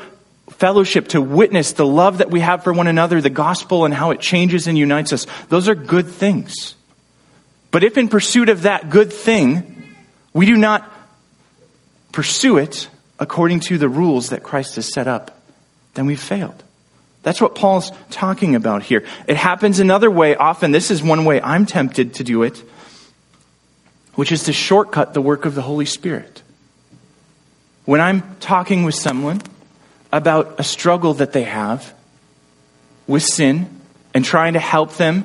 fellowship 0.50 1.08
to 1.08 1.22
witness 1.22 1.72
the 1.72 1.86
love 1.86 2.18
that 2.18 2.30
we 2.30 2.40
have 2.40 2.62
for 2.62 2.74
one 2.74 2.86
another, 2.86 3.22
the 3.22 3.30
gospel 3.30 3.86
and 3.86 3.94
how 3.94 4.10
it 4.10 4.20
changes 4.20 4.66
and 4.66 4.76
unites 4.76 5.10
us. 5.10 5.26
Those 5.48 5.70
are 5.70 5.74
good 5.74 6.08
things. 6.08 6.74
But 7.70 7.82
if 7.82 7.96
in 7.96 8.08
pursuit 8.08 8.50
of 8.50 8.62
that 8.62 8.90
good 8.90 9.10
thing, 9.10 9.96
we 10.34 10.44
do 10.44 10.56
not 10.58 10.86
pursue 12.12 12.58
it 12.58 12.90
according 13.18 13.60
to 13.60 13.78
the 13.78 13.88
rules 13.88 14.28
that 14.30 14.42
Christ 14.42 14.74
has 14.74 14.92
set 14.92 15.08
up, 15.08 15.40
then 15.94 16.04
we've 16.04 16.20
failed. 16.20 16.62
That's 17.22 17.40
what 17.40 17.54
Paul's 17.54 17.92
talking 18.10 18.54
about 18.54 18.82
here. 18.82 19.04
It 19.28 19.36
happens 19.36 19.78
another 19.78 20.10
way 20.10 20.36
often. 20.36 20.72
This 20.72 20.90
is 20.90 21.02
one 21.02 21.24
way 21.24 21.40
I'm 21.40 21.66
tempted 21.66 22.14
to 22.14 22.24
do 22.24 22.42
it, 22.42 22.62
which 24.14 24.32
is 24.32 24.44
to 24.44 24.52
shortcut 24.52 25.12
the 25.12 25.20
work 25.20 25.44
of 25.44 25.54
the 25.54 25.62
Holy 25.62 25.84
Spirit. 25.84 26.42
When 27.84 28.00
I'm 28.00 28.36
talking 28.40 28.84
with 28.84 28.94
someone 28.94 29.42
about 30.12 30.58
a 30.58 30.64
struggle 30.64 31.14
that 31.14 31.32
they 31.32 31.44
have 31.44 31.92
with 33.06 33.22
sin 33.22 33.80
and 34.14 34.24
trying 34.24 34.54
to 34.54 34.60
help 34.60 34.94
them 34.94 35.24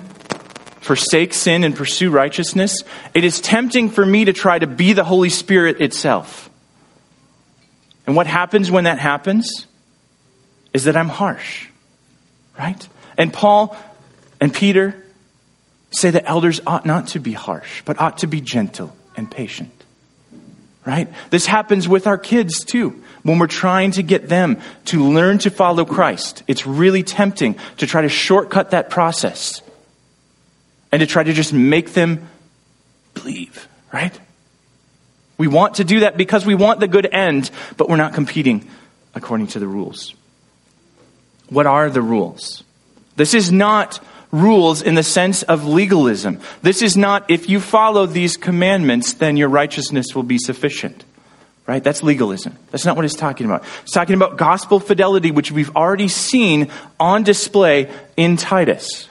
forsake 0.82 1.34
sin 1.34 1.64
and 1.64 1.76
pursue 1.76 2.12
righteousness, 2.12 2.84
it 3.14 3.24
is 3.24 3.40
tempting 3.40 3.90
for 3.90 4.06
me 4.06 4.26
to 4.26 4.34
try 4.34 4.60
to 4.60 4.68
be 4.68 4.94
the 4.94 5.04
Holy 5.04 5.30
Spirit 5.30 5.82
itself. 5.82 6.50
And 8.06 8.16
what 8.16 8.28
happens 8.28 8.70
when 8.70 8.84
that 8.84 9.00
happens 9.00 9.66
is 10.74 10.84
that 10.84 10.96
I'm 10.96 11.10
harsh. 11.10 11.70
Right? 12.58 12.88
And 13.18 13.34
Paul 13.34 13.76
and 14.40 14.54
Peter 14.54 14.96
say 15.92 16.10
that 16.12 16.30
elders 16.30 16.62
ought 16.68 16.86
not 16.86 17.08
to 17.10 17.20
be 17.20 17.34
harsh, 17.34 17.82
but 17.86 18.00
ought 18.00 18.20
to 18.20 18.28
be 18.28 18.42
gentle 18.42 18.96
and 19.16 19.30
patient. 19.30 19.72
Right? 20.86 21.12
This 21.32 21.46
happens 21.46 21.88
with 21.88 22.06
our 22.06 22.18
kids 22.18 22.64
too. 22.64 23.02
When 23.24 23.40
we're 23.40 23.48
trying 23.48 23.92
to 23.92 24.04
get 24.04 24.30
them 24.30 24.62
to 24.86 25.04
learn 25.04 25.40
to 25.40 25.50
follow 25.50 25.84
Christ, 25.84 26.44
it's 26.48 26.68
really 26.68 27.02
tempting 27.02 27.56
to 27.78 27.88
try 27.88 28.04
to 28.04 28.10
shortcut 28.10 28.72
that 28.72 28.92
process 28.92 29.62
and 30.92 31.00
to 31.00 31.08
try 31.08 31.24
to 31.24 31.34
just 31.34 31.54
make 31.54 31.94
them 31.94 32.30
believe, 33.16 33.68
right? 33.92 34.18
We 35.38 35.48
want 35.48 35.76
to 35.76 35.84
do 35.84 36.02
that 36.02 36.18
because 36.18 36.46
we 36.46 36.56
want 36.56 36.80
the 36.80 36.88
good 36.88 37.08
end, 37.12 37.50
but 37.78 37.90
we're 37.90 37.98
not 37.98 38.14
competing 38.14 38.70
according 39.16 39.48
to 39.48 39.60
the 39.60 39.68
rules. 39.68 40.14
What 41.50 41.68
are 41.68 41.90
the 41.90 42.02
rules? 42.02 42.64
This 43.16 43.34
is 43.34 43.52
not 43.52 44.00
rules 44.32 44.82
in 44.82 44.96
the 44.96 45.04
sense 45.04 45.44
of 45.44 45.66
legalism. 45.66 46.40
This 46.62 46.82
is 46.82 46.98
not, 46.98 47.30
if 47.30 47.50
you 47.50 47.60
follow 47.60 48.06
these 48.06 48.38
commandments, 48.38 49.14
then 49.14 49.38
your 49.38 49.50
righteousness 49.50 50.14
will 50.14 50.24
be 50.24 50.38
sufficient. 50.38 51.04
Right? 51.68 51.84
That's 51.84 52.04
legalism. 52.04 52.58
That's 52.70 52.86
not 52.86 52.96
what 52.96 53.06
he's 53.06 53.16
talking 53.16 53.48
about. 53.48 53.64
He's 53.82 53.92
talking 53.92 54.16
about 54.16 54.38
gospel 54.38 54.80
fidelity, 54.80 55.32
which 55.32 55.52
we've 55.52 55.76
already 55.76 56.10
seen 56.10 56.70
on 57.00 57.24
display 57.24 57.92
in 58.16 58.38
Titus, 58.38 59.10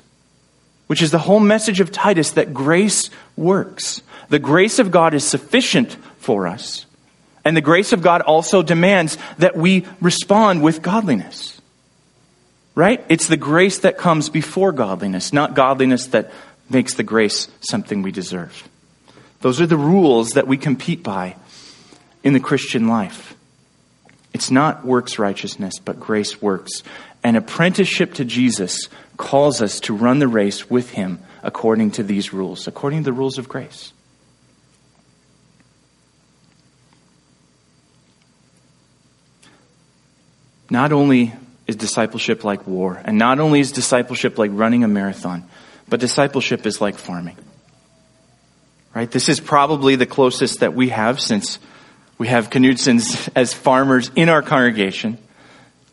which 0.87 1.03
is 1.03 1.11
the 1.11 1.19
whole 1.19 1.41
message 1.41 1.81
of 1.81 1.91
Titus 1.91 2.33
that 2.33 2.55
grace 2.55 3.11
works. 3.37 4.03
The 4.29 4.39
grace 4.39 4.79
of 4.79 4.93
God 4.93 5.15
is 5.15 5.25
sufficient 5.25 5.97
for 6.19 6.47
us. 6.47 6.87
And 7.45 7.57
the 7.57 7.61
grace 7.61 7.93
of 7.93 8.03
God 8.03 8.21
also 8.21 8.63
demands 8.63 9.19
that 9.39 9.57
we 9.57 9.85
respond 10.01 10.63
with 10.63 10.81
godliness. 10.81 11.54
Right? 12.75 13.05
It's 13.09 13.29
the 13.29 13.37
grace 13.37 13.79
that 13.81 13.99
comes 13.99 14.29
before 14.29 14.73
godliness, 14.73 15.33
not 15.33 15.55
godliness 15.55 16.09
that 16.09 16.33
makes 16.69 16.95
the 16.95 17.03
grace 17.03 17.49
something 17.61 18.03
we 18.03 18.11
deserve. 18.11 18.69
Those 19.41 19.61
are 19.61 19.67
the 19.67 19.77
rules 19.77 20.31
that 20.31 20.49
we 20.49 20.57
compete 20.57 21.03
by 21.03 21.37
in 22.23 22.33
the 22.33 22.41
Christian 22.41 22.89
life. 22.89 23.37
It's 24.33 24.51
not 24.51 24.85
works 24.85 25.19
righteousness, 25.19 25.75
but 25.79 26.01
grace 26.01 26.43
works. 26.43 26.83
An 27.23 27.37
apprenticeship 27.37 28.15
to 28.15 28.25
Jesus 28.25 28.89
calls 29.17 29.63
us 29.63 29.79
to 29.81 29.95
run 29.95 30.19
the 30.19 30.27
race 30.27 30.69
with 30.69 30.91
him 30.91 31.21
according 31.43 31.93
to 31.93 32.03
these 32.03 32.33
rules, 32.33 32.67
according 32.67 33.01
to 33.01 33.05
the 33.05 33.13
rules 33.13 33.39
of 33.39 33.49
grace. 33.49 33.93
Not 40.71 40.91
only 40.91 41.35
is 41.67 41.77
discipleship 41.77 42.45
like 42.45 42.67
war, 42.67 43.01
and 43.03 43.19
not 43.19 43.41
only 43.41 43.61
is 43.61 43.73
discipleship 43.73 44.39
like 44.39 44.51
running 44.53 44.85
a 44.85 44.89
marathon, 44.89 45.49
but 45.89 46.01
discipleship 46.01 46.67
is 46.67 46.81
like 46.81 46.99
farming. 46.99 47.37
Right? 48.95 49.11
This 49.11 49.29
is 49.29 49.41
probably 49.41 49.97
the 49.97 50.07
closest 50.07 50.61
that 50.61 50.75
we 50.75 50.91
have 50.91 51.21
since 51.21 51.59
we 52.17 52.29
have 52.29 52.51
Knudsens 52.51 53.29
as 53.37 53.53
farmers 53.53 54.11
in 54.15 54.29
our 54.29 54.43
congregation. 54.43 55.19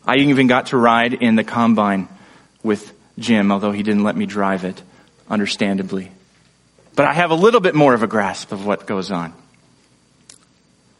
I 0.06 0.16
even 0.16 0.46
got 0.46 0.66
to 0.66 0.76
ride 0.76 1.14
in 1.14 1.36
the 1.36 1.44
combine 1.44 2.08
with 2.62 2.92
Jim, 3.18 3.52
although 3.52 3.72
he 3.72 3.82
didn't 3.82 4.04
let 4.04 4.16
me 4.16 4.26
drive 4.26 4.64
it, 4.64 4.82
understandably. 5.28 6.10
But 6.94 7.06
I 7.06 7.12
have 7.12 7.30
a 7.30 7.34
little 7.34 7.60
bit 7.60 7.74
more 7.74 7.94
of 7.94 8.02
a 8.02 8.06
grasp 8.06 8.52
of 8.52 8.66
what 8.66 8.86
goes 8.86 9.10
on. 9.10 9.32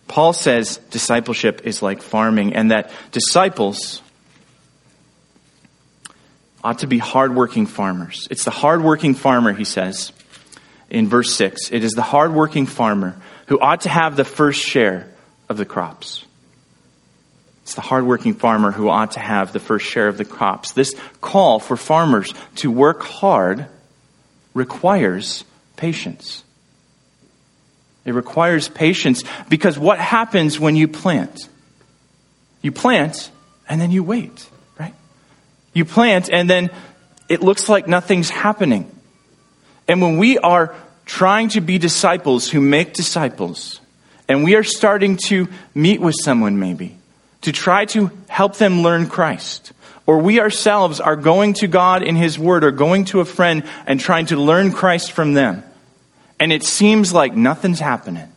Paul 0.08 0.32
says 0.32 0.78
discipleship 0.90 1.62
is 1.64 1.82
like 1.82 2.02
farming 2.02 2.54
and 2.54 2.70
that 2.70 2.90
disciples 3.12 4.01
ought 6.64 6.80
to 6.80 6.86
be 6.86 6.98
hardworking 6.98 7.66
farmers. 7.66 8.28
It's 8.30 8.44
the 8.44 8.50
hardworking 8.50 9.14
farmer, 9.14 9.52
he 9.52 9.64
says 9.64 10.12
in 10.90 11.08
verse 11.08 11.34
6. 11.34 11.70
It 11.72 11.82
is 11.82 11.92
the 11.92 12.02
hardworking 12.02 12.66
farmer 12.66 13.16
who 13.46 13.58
ought 13.58 13.82
to 13.82 13.88
have 13.88 14.14
the 14.14 14.24
first 14.24 14.60
share 14.60 15.08
of 15.48 15.56
the 15.56 15.64
crops. 15.64 16.24
It's 17.62 17.74
the 17.74 17.80
hardworking 17.80 18.34
farmer 18.34 18.70
who 18.70 18.88
ought 18.88 19.12
to 19.12 19.20
have 19.20 19.52
the 19.52 19.60
first 19.60 19.86
share 19.86 20.08
of 20.08 20.18
the 20.18 20.24
crops. 20.24 20.72
This 20.72 20.94
call 21.20 21.58
for 21.58 21.76
farmers 21.76 22.34
to 22.56 22.70
work 22.70 23.02
hard 23.02 23.66
requires 24.52 25.44
patience. 25.76 26.44
It 28.04 28.12
requires 28.14 28.68
patience 28.68 29.24
because 29.48 29.78
what 29.78 29.98
happens 29.98 30.58
when 30.58 30.76
you 30.76 30.88
plant? 30.88 31.48
You 32.60 32.72
plant 32.72 33.30
and 33.68 33.80
then 33.80 33.90
you 33.90 34.02
wait? 34.02 34.48
You 35.72 35.84
plant 35.84 36.30
and 36.30 36.48
then 36.48 36.70
it 37.28 37.42
looks 37.42 37.68
like 37.68 37.88
nothing's 37.88 38.30
happening. 38.30 38.90
And 39.88 40.00
when 40.00 40.18
we 40.18 40.38
are 40.38 40.74
trying 41.06 41.48
to 41.50 41.60
be 41.60 41.78
disciples 41.78 42.48
who 42.48 42.60
make 42.60 42.92
disciples, 42.92 43.80
and 44.28 44.44
we 44.44 44.54
are 44.54 44.62
starting 44.62 45.16
to 45.28 45.48
meet 45.74 46.00
with 46.00 46.14
someone 46.22 46.58
maybe 46.58 46.96
to 47.42 47.52
try 47.52 47.84
to 47.86 48.10
help 48.28 48.56
them 48.56 48.82
learn 48.82 49.08
Christ, 49.08 49.72
or 50.06 50.18
we 50.18 50.40
ourselves 50.40 51.00
are 51.00 51.16
going 51.16 51.54
to 51.54 51.66
God 51.66 52.02
in 52.02 52.16
His 52.16 52.38
Word 52.38 52.64
or 52.64 52.70
going 52.70 53.04
to 53.06 53.20
a 53.20 53.24
friend 53.24 53.64
and 53.86 53.98
trying 53.98 54.26
to 54.26 54.36
learn 54.36 54.72
Christ 54.72 55.12
from 55.12 55.34
them, 55.34 55.64
and 56.38 56.52
it 56.52 56.62
seems 56.62 57.12
like 57.12 57.34
nothing's 57.34 57.80
happening, 57.80 58.28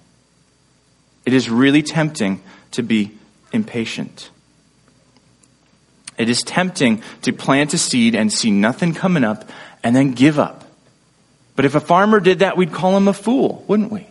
it 1.26 1.34
is 1.34 1.50
really 1.50 1.82
tempting 1.82 2.42
to 2.72 2.84
be 2.84 3.12
impatient. 3.52 4.30
It 6.18 6.30
is 6.30 6.42
tempting 6.42 7.04
to 7.24 7.34
plant 7.34 7.74
a 7.74 7.78
seed 7.78 8.16
and 8.16 8.32
see 8.32 8.52
nothing 8.52 8.94
coming 8.94 9.24
up 9.24 9.50
and 9.84 9.96
then 9.96 10.12
give 10.12 10.40
up. 10.40 10.64
But 11.56 11.66
if 11.66 11.76
a 11.76 11.80
farmer 11.80 12.20
did 12.20 12.40
that, 12.40 12.58
we'd 12.58 12.74
call 12.74 12.98
him 12.98 13.08
a 13.08 13.14
fool, 13.14 13.64
wouldn't 13.68 13.92
we? 13.92 14.08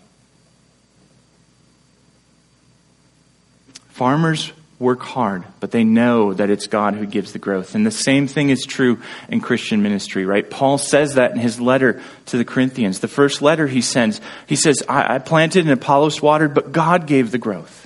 Farmers 3.88 4.53
work 4.79 5.03
hard, 5.03 5.45
but 5.61 5.71
they 5.71 5.85
know 5.85 6.35
that 6.35 6.51
it's 6.51 6.67
God 6.67 6.95
who 6.95 7.07
gives 7.07 7.33
the 7.33 7.38
growth. 7.38 7.75
And 7.75 7.87
the 7.87 7.90
same 7.90 8.27
thing 8.27 8.51
is 8.51 8.67
true 8.67 9.01
in 9.29 9.40
Christian 9.40 9.83
ministry, 9.83 10.27
right? 10.27 10.49
Paul 10.49 10.79
says 10.79 11.14
that 11.14 11.33
in 11.33 11.38
his 11.38 11.61
letter 11.61 12.03
to 12.27 12.37
the 12.37 12.45
Corinthians. 12.45 13.01
The 13.01 13.09
first 13.09 13.40
letter 13.40 13.67
he 13.67 13.81
sends, 13.81 14.21
he 14.47 14.57
says, 14.57 14.83
I, 14.88 15.14
I 15.14 15.19
planted 15.19 15.64
and 15.64 15.71
Apollos 15.71 16.21
watered, 16.21 16.55
but 16.55 16.73
God 16.73 17.07
gave 17.07 17.31
the 17.31 17.38
growth. 17.38 17.84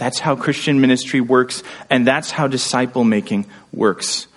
That's 0.00 0.18
how 0.18 0.34
Christian 0.34 0.80
ministry 0.80 1.20
works, 1.20 1.62
and 1.90 2.06
that's 2.06 2.30
how 2.30 2.48
disciple 2.48 3.04
making 3.04 3.44
works. 3.70 4.28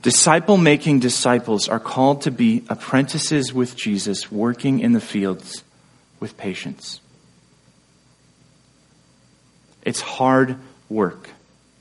Disciple 0.00 0.56
making 0.56 1.00
disciples 1.00 1.68
are 1.68 1.80
called 1.80 2.22
to 2.22 2.30
be 2.30 2.62
apprentices 2.68 3.52
with 3.52 3.74
Jesus, 3.74 4.30
working 4.30 4.78
in 4.78 4.92
the 4.92 5.00
fields 5.00 5.64
with 6.20 6.36
patience. 6.36 7.00
It's 9.82 10.00
hard 10.00 10.56
work, 10.88 11.30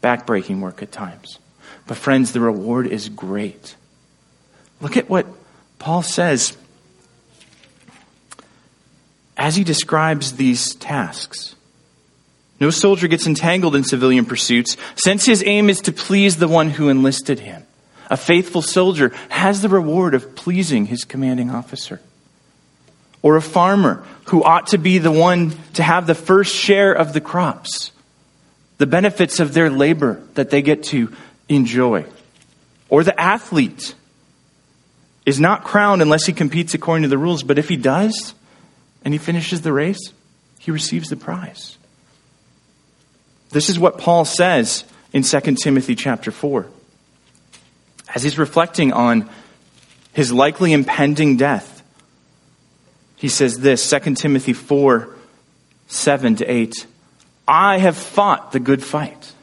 backbreaking 0.02 0.60
work 0.60 0.82
at 0.82 0.92
times. 0.92 1.38
But, 1.86 1.98
friends, 1.98 2.32
the 2.32 2.42
reward 2.42 2.88
is 2.88 3.08
great. 3.08 3.76
Look 4.82 4.98
at 4.98 5.12
what 5.12 5.28
Paul 5.78 6.02
says 6.02 6.58
as 9.38 9.56
he 9.56 9.64
describes 9.64 10.38
these 10.38 10.74
tasks. 10.74 11.56
No 12.62 12.70
soldier 12.70 13.08
gets 13.08 13.26
entangled 13.26 13.76
in 13.76 13.84
civilian 13.84 14.24
pursuits, 14.24 14.78
since 14.96 15.26
his 15.26 15.44
aim 15.44 15.68
is 15.68 15.82
to 15.82 15.92
please 15.92 16.38
the 16.38 16.48
one 16.48 16.70
who 16.70 16.90
enlisted 16.90 17.40
him. 17.40 17.66
A 18.08 18.16
faithful 18.16 18.62
soldier 18.62 19.12
has 19.30 19.64
the 19.64 19.70
reward 19.70 20.14
of 20.14 20.36
pleasing 20.36 20.86
his 20.86 21.04
commanding 21.04 21.50
officer. 21.50 22.00
Or 23.24 23.36
a 23.36 23.42
farmer 23.42 24.06
who 24.26 24.44
ought 24.44 24.68
to 24.68 24.78
be 24.78 25.00
the 25.00 25.12
one 25.12 25.54
to 25.74 25.82
have 25.82 26.06
the 26.06 26.14
first 26.14 26.54
share 26.56 26.94
of 26.94 27.14
the 27.14 27.22
crops, 27.22 27.92
the 28.78 28.86
benefits 28.86 29.40
of 29.40 29.56
their 29.56 29.72
labor 29.72 30.22
that 30.36 30.52
they 30.52 30.62
get 30.62 30.84
to 30.84 31.12
enjoy. 31.50 32.06
Or 32.90 33.04
the 33.04 33.20
athlete 33.20 33.96
is 35.26 35.40
not 35.40 35.64
crowned 35.64 36.04
unless 36.04 36.28
he 36.28 36.34
competes 36.34 36.76
according 36.76 37.04
to 37.04 37.10
the 37.10 37.18
rules, 37.18 37.42
but 37.42 37.58
if 37.58 37.70
he 37.70 37.78
does 37.78 38.36
and 39.04 39.16
he 39.16 39.18
finishes 39.18 39.62
the 39.62 39.74
race, 39.74 40.14
he 40.60 40.70
receives 40.70 41.10
the 41.10 41.16
prize. 41.16 41.80
This 43.52 43.70
is 43.70 43.78
what 43.78 43.98
Paul 43.98 44.26
says 44.26 44.84
in 45.14 45.24
2 45.24 45.40
Timothy 45.62 45.96
chapter 45.96 46.32
4. 46.32 46.68
As 48.14 48.24
he's 48.24 48.38
reflecting 48.38 48.92
on 48.94 49.30
his 50.14 50.32
likely 50.32 50.74
impending 50.74 51.38
death, 51.38 51.84
he 53.16 53.30
says 53.30 53.60
this 53.60 53.88
2 53.90 54.16
Timothy 54.16 54.54
4 54.54 55.16
7 55.88 56.36
to 56.38 56.46
8. 56.46 56.88
I 57.48 57.78
have 57.78 57.98
fought 57.98 58.54
the 58.54 58.60
good 58.60 58.82
fight. 58.82 59.34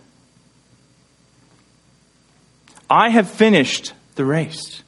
I 2.89 3.11
have 3.11 3.31
finished 3.31 3.93
the 4.15 4.25
race. 4.25 4.83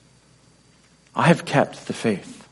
I 1.14 1.24
have 1.24 1.44
kept 1.44 1.86
the 1.86 1.92
faith. 1.92 2.48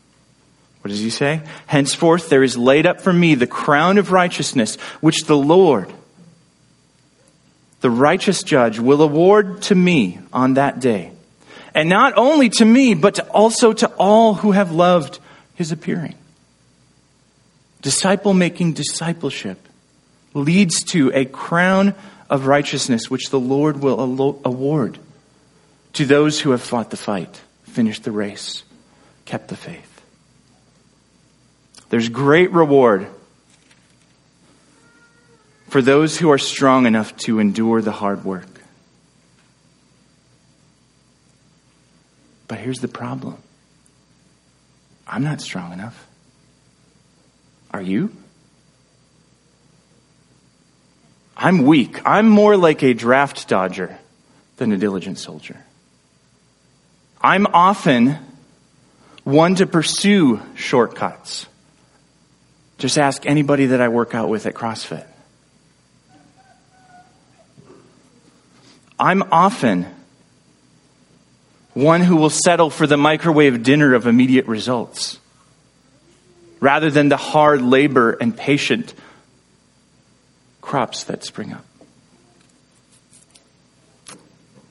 What 0.83 0.91
does 0.91 1.01
he 1.01 1.11
say? 1.11 1.41
Henceforth 1.67 2.29
there 2.29 2.43
is 2.43 2.57
laid 2.57 2.87
up 2.87 3.01
for 3.01 3.13
me 3.13 3.35
the 3.35 3.47
crown 3.47 3.99
of 3.99 4.13
righteousness, 4.13 4.77
which 5.01 5.25
the 5.25 5.37
Lord, 5.37 5.93
the 7.81 7.91
righteous 7.91 8.43
judge 8.43 8.79
will 8.79 9.03
award 9.03 9.63
to 9.63 9.75
me 9.75 10.19
on 10.33 10.55
that 10.55 10.81
day. 10.81 11.13
And 11.75 11.89
not 11.89 12.15
only 12.17 12.49
to 12.51 12.65
me, 12.65 12.95
but 12.95 13.21
also 13.29 13.73
to 13.73 13.87
all 13.99 14.35
who 14.35 14.53
have 14.53 14.73
loved 14.73 15.21
his 15.55 15.71
appearing. 15.71 16.15
Disciple 17.83 18.35
making 18.35 18.73
discipleship 18.73 19.59
leads 20.35 20.83
to 20.85 21.13
a 21.15 21.25
crown 21.25 21.95
of 22.29 22.47
righteousness 22.47 23.11
which 23.11 23.31
the 23.31 23.41
Lord 23.41 23.81
will 23.81 24.01
award 24.45 24.99
to 25.95 26.05
those 26.05 26.41
who 26.41 26.51
have 26.51 26.63
fought 26.63 26.91
the 26.91 26.97
fight, 26.97 27.41
finished 27.65 28.05
the 28.05 28.13
race, 28.13 28.65
kept 29.25 29.49
the 29.49 29.57
faith. 29.57 30.03
There's 31.91 32.09
great 32.09 32.53
reward 32.53 33.07
for 35.69 35.83
those 35.83 36.19
who 36.19 36.31
are 36.31 36.39
strong 36.39 36.87
enough 36.87 37.17
to 37.19 37.39
endure 37.39 37.81
the 37.83 37.93
hard 37.93 38.25
work. 38.25 38.49
But 42.49 42.59
here's 42.59 42.81
the 42.81 42.89
problem 42.89 43.37
I'm 45.07 45.23
not 45.23 45.41
strong 45.41 45.73
enough. 45.73 46.07
Are 47.71 47.83
you? 47.83 48.11
I'm 51.37 51.65
weak. 51.65 52.01
I'm 52.05 52.29
more 52.29 52.57
like 52.57 52.83
a 52.83 52.95
draft 52.95 53.49
dodger 53.49 53.97
than 54.57 54.73
a 54.73 54.77
diligent 54.77 55.19
soldier. 55.19 55.57
I'm 57.21 57.47
often 57.47 58.19
one 59.23 59.55
to 59.57 59.67
pursue 59.67 60.41
shortcuts. 60.57 61.47
Just 62.79 62.99
ask 62.99 63.27
anybody 63.27 63.67
that 63.67 63.81
I 63.81 63.89
work 63.89 64.15
out 64.15 64.29
with 64.29 64.47
at 64.47 64.55
CrossFit. 64.55 65.07
I'm 68.99 69.23
often 69.33 69.87
one 71.75 72.01
who 72.01 72.17
will 72.17 72.31
settle 72.31 72.71
for 72.71 72.87
the 72.87 72.97
microwave 72.97 73.63
dinner 73.63 73.95
of 73.95 74.07
immediate 74.07 74.47
results 74.47 75.19
rather 76.61 76.91
than 76.91 77.09
the 77.09 77.17
hard 77.17 77.63
labor 77.63 78.13
and 78.13 78.37
patient 78.37 78.95
crops 80.61 81.05
that 81.05 81.25
spring 81.25 81.53
up. 81.53 81.65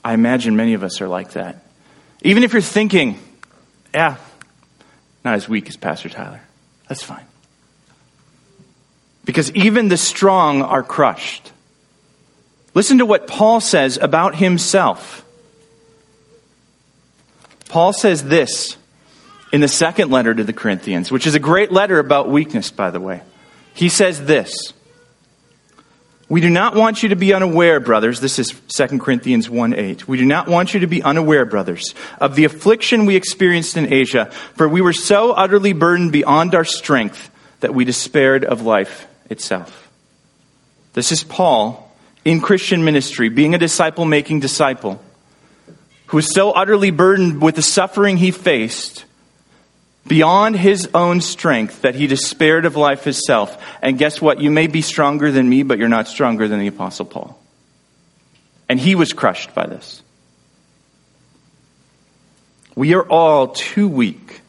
I 0.04 0.13
imagine 0.13 0.56
many 0.56 0.74
of 0.74 0.84
us 0.84 1.02
are 1.02 1.08
like 1.08 1.32
that. 1.32 1.63
Even 2.22 2.44
if 2.44 2.54
you're 2.54 2.62
thinking, 2.62 3.20
yeah, 3.94 4.18
not 5.24 5.36
as 5.36 5.48
weak 5.48 5.70
as 5.70 5.78
Pastor 5.78 6.10
Tyler, 6.10 6.42
that's 6.88 7.04
fine. 7.04 7.26
Because 9.26 9.52
even 9.52 9.88
the 9.88 9.98
strong 9.98 10.62
are 10.62 10.84
crushed. 10.84 11.52
Listen 12.78 13.00
to 13.00 13.08
what 13.08 13.26
Paul 13.26 13.60
says 13.60 13.98
about 13.98 14.36
himself. 14.36 15.26
Paul 17.70 17.92
says 17.92 18.24
this 18.24 18.78
in 19.52 19.62
the 19.62 19.68
second 19.68 20.12
letter 20.12 20.32
to 20.32 20.44
the 20.44 20.54
Corinthians, 20.54 21.12
which 21.12 21.26
is 21.26 21.34
a 21.34 21.40
great 21.40 21.72
letter 21.72 21.98
about 21.98 22.30
weakness, 22.30 22.70
by 22.70 22.92
the 22.92 23.00
way. 23.00 23.24
He 23.74 23.90
says 23.90 24.24
this 24.24 24.74
We 26.30 26.40
do 26.40 26.52
not 26.52 26.76
want 26.76 27.02
you 27.02 27.10
to 27.10 27.16
be 27.16 27.34
unaware, 27.34 27.80
brothers. 27.80 28.20
This 28.20 28.38
is 28.38 28.54
2 28.68 29.00
Corinthians 29.00 29.50
1 29.50 29.74
8. 29.74 30.08
We 30.08 30.20
do 30.20 30.26
not 30.26 30.48
want 30.48 30.76
you 30.76 30.82
to 30.82 30.88
be 30.88 31.02
unaware, 31.02 31.46
brothers, 31.46 31.96
of 32.22 32.36
the 32.36 32.46
affliction 32.46 33.08
we 33.08 33.16
experienced 33.16 33.76
in 33.76 33.92
Asia, 33.92 34.30
for 34.54 34.70
we 34.70 34.82
were 34.82 34.94
so 34.94 35.32
utterly 35.32 35.74
burdened 35.74 36.12
beyond 36.12 36.54
our 36.54 36.63
strength 36.63 37.32
that 37.62 37.74
we 37.74 37.86
despaired 37.86 38.46
of 38.46 38.62
life 38.62 39.08
itself. 39.32 39.90
This 40.94 41.12
is 41.12 41.24
Paul 41.24 41.87
in 42.28 42.42
Christian 42.42 42.84
ministry, 42.84 43.30
being 43.30 43.56
a 43.56 43.58
disciple 43.58 44.04
making 44.04 44.42
disciple, 44.42 45.02
who 46.08 46.18
was 46.18 46.34
so 46.34 46.52
utterly 46.52 46.92
burdened 46.92 47.42
with 47.42 47.56
the 47.56 47.62
suffering 47.62 48.18
he 48.18 48.32
faced 48.32 49.06
beyond 50.06 50.58
his 50.58 50.90
own 50.94 51.22
strength 51.22 51.84
that 51.84 51.96
he 51.96 52.06
despaired 52.06 52.66
of 52.66 52.76
life 52.76 53.08
itself. 53.08 53.58
And 53.82 53.98
guess 53.98 54.22
what? 54.22 54.42
You 54.42 54.52
may 54.52 54.68
be 54.68 54.82
stronger 54.82 55.32
than 55.32 55.48
me, 55.48 55.63
but 55.63 55.78
you're 55.78 55.88
not 55.88 56.10
stronger 56.10 56.50
than 56.50 56.60
the 56.60 56.68
Apostle 56.68 57.06
Paul. 57.06 57.40
And 58.68 58.78
he 58.78 58.94
was 58.94 59.13
crushed 59.13 59.56
by 59.56 59.66
this. 59.66 60.04
We 62.76 62.94
are 62.94 63.08
all 63.08 63.48
too 63.48 63.88
weak 63.88 64.42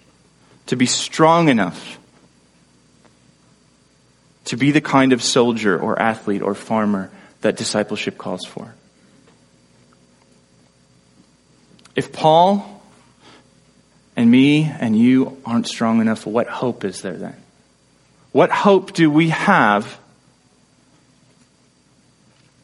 to 0.66 0.74
be 0.74 0.86
strong 0.86 1.48
enough 1.48 2.00
to 4.46 4.56
be 4.56 4.72
the 4.72 4.80
kind 4.80 5.12
of 5.12 5.22
soldier 5.22 5.78
or 5.78 5.96
athlete 5.96 6.42
or 6.42 6.56
farmer 6.56 7.12
that 7.40 7.56
discipleship 7.56 8.18
calls 8.18 8.44
for. 8.44 8.74
If 11.94 12.12
Paul 12.12 12.82
and 14.16 14.30
me 14.30 14.64
and 14.64 14.96
you 14.96 15.40
aren't 15.44 15.66
strong 15.68 16.00
enough, 16.00 16.26
what 16.26 16.46
hope 16.46 16.84
is 16.84 17.02
there 17.02 17.16
then? 17.16 17.36
What 18.32 18.50
hope 18.50 18.92
do 18.92 19.10
we 19.10 19.30
have 19.30 19.98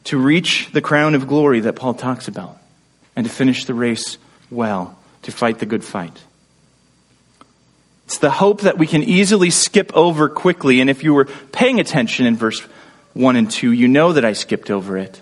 to 0.05 0.19
reach 0.19 0.71
the 0.73 0.81
crown 0.81 1.15
of 1.15 1.27
glory 1.27 1.61
that 1.61 1.75
Paul 1.75 1.95
talks 1.95 2.29
about 2.29 2.59
and 3.17 3.27
to 3.27 3.33
finish 3.33 3.65
the 3.65 3.75
race 3.75 4.19
well, 4.51 4.99
to 5.23 5.33
fight 5.33 5.59
the 5.59 5.67
good 5.67 5.85
fight? 5.85 6.23
It's 8.07 8.19
the 8.19 8.31
hope 8.31 8.63
that 8.63 8.77
we 8.77 8.87
can 8.87 9.03
easily 9.03 9.51
skip 9.51 9.93
over 9.95 10.29
quickly. 10.29 10.81
And 10.81 10.91
if 10.91 11.03
you 11.03 11.15
were 11.15 11.25
paying 11.25 11.81
attention 11.81 12.27
in 12.27 12.37
verse 12.37 12.61
1 13.15 13.37
and 13.37 13.51
2, 13.51 13.73
you 13.73 13.89
know 13.89 14.13
that 14.13 14.25
I 14.25 14.33
skipped 14.33 14.71
over 14.71 14.99
it. 14.99 15.21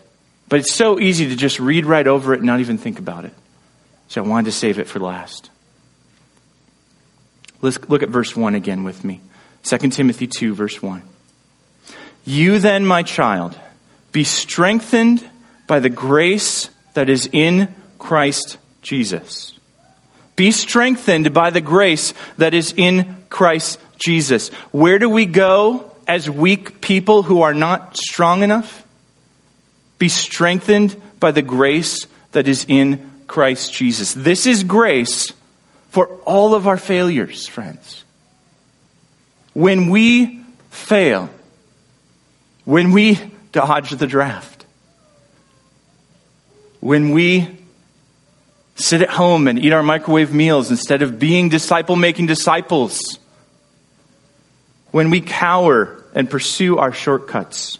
But 0.48 0.60
it's 0.60 0.74
so 0.74 0.98
easy 0.98 1.28
to 1.28 1.36
just 1.36 1.60
read 1.60 1.86
right 1.86 2.06
over 2.06 2.34
it 2.34 2.38
and 2.38 2.46
not 2.46 2.60
even 2.60 2.78
think 2.78 2.98
about 2.98 3.24
it. 3.24 3.32
So 4.08 4.22
I 4.22 4.26
wanted 4.26 4.46
to 4.46 4.52
save 4.52 4.78
it 4.78 4.86
for 4.86 4.98
last. 4.98 5.50
Let's 7.60 7.78
look 7.88 8.02
at 8.02 8.08
verse 8.08 8.34
1 8.34 8.54
again 8.54 8.84
with 8.84 9.04
me. 9.04 9.20
2 9.62 9.78
Timothy 9.90 10.26
2, 10.26 10.54
verse 10.54 10.82
1. 10.82 11.02
You 12.24 12.58
then, 12.58 12.84
my 12.84 13.02
child, 13.02 13.58
be 14.10 14.24
strengthened 14.24 15.26
by 15.66 15.80
the 15.80 15.88
grace 15.88 16.70
that 16.94 17.08
is 17.08 17.28
in 17.32 17.74
Christ 17.98 18.58
Jesus. 18.82 19.58
Be 20.34 20.50
strengthened 20.50 21.32
by 21.32 21.50
the 21.50 21.60
grace 21.60 22.14
that 22.38 22.54
is 22.54 22.74
in 22.76 23.16
Christ 23.28 23.78
Jesus. 23.98 24.48
Where 24.70 24.98
do 24.98 25.08
we 25.08 25.26
go 25.26 25.91
as 26.06 26.28
weak 26.28 26.80
people 26.80 27.22
who 27.22 27.42
are 27.42 27.54
not 27.54 27.96
strong 27.96 28.42
enough? 28.42 28.86
Be 29.98 30.08
strengthened 30.08 31.00
by 31.20 31.30
the 31.30 31.42
grace 31.42 32.06
that 32.32 32.48
is 32.48 32.64
in 32.68 33.10
Christ 33.26 33.72
Jesus. 33.72 34.12
This 34.12 34.46
is 34.46 34.64
grace 34.64 35.32
for 35.90 36.08
all 36.24 36.54
of 36.54 36.66
our 36.66 36.76
failures, 36.76 37.46
friends. 37.46 38.04
When 39.52 39.90
we 39.90 40.42
fail, 40.70 41.28
when 42.64 42.92
we 42.92 43.18
dodge 43.52 43.90
the 43.90 44.06
draft, 44.06 44.64
when 46.80 47.10
we 47.10 47.58
sit 48.74 49.02
at 49.02 49.10
home 49.10 49.46
and 49.46 49.58
eat 49.58 49.72
our 49.72 49.82
microwave 49.82 50.32
meals 50.32 50.70
instead 50.70 51.02
of 51.02 51.18
being 51.18 51.48
disciple 51.48 51.94
making 51.94 52.26
disciples, 52.26 53.18
when 54.92 55.10
we 55.10 55.20
cower 55.20 56.04
and 56.14 56.30
pursue 56.30 56.78
our 56.78 56.92
shortcuts 56.92 57.78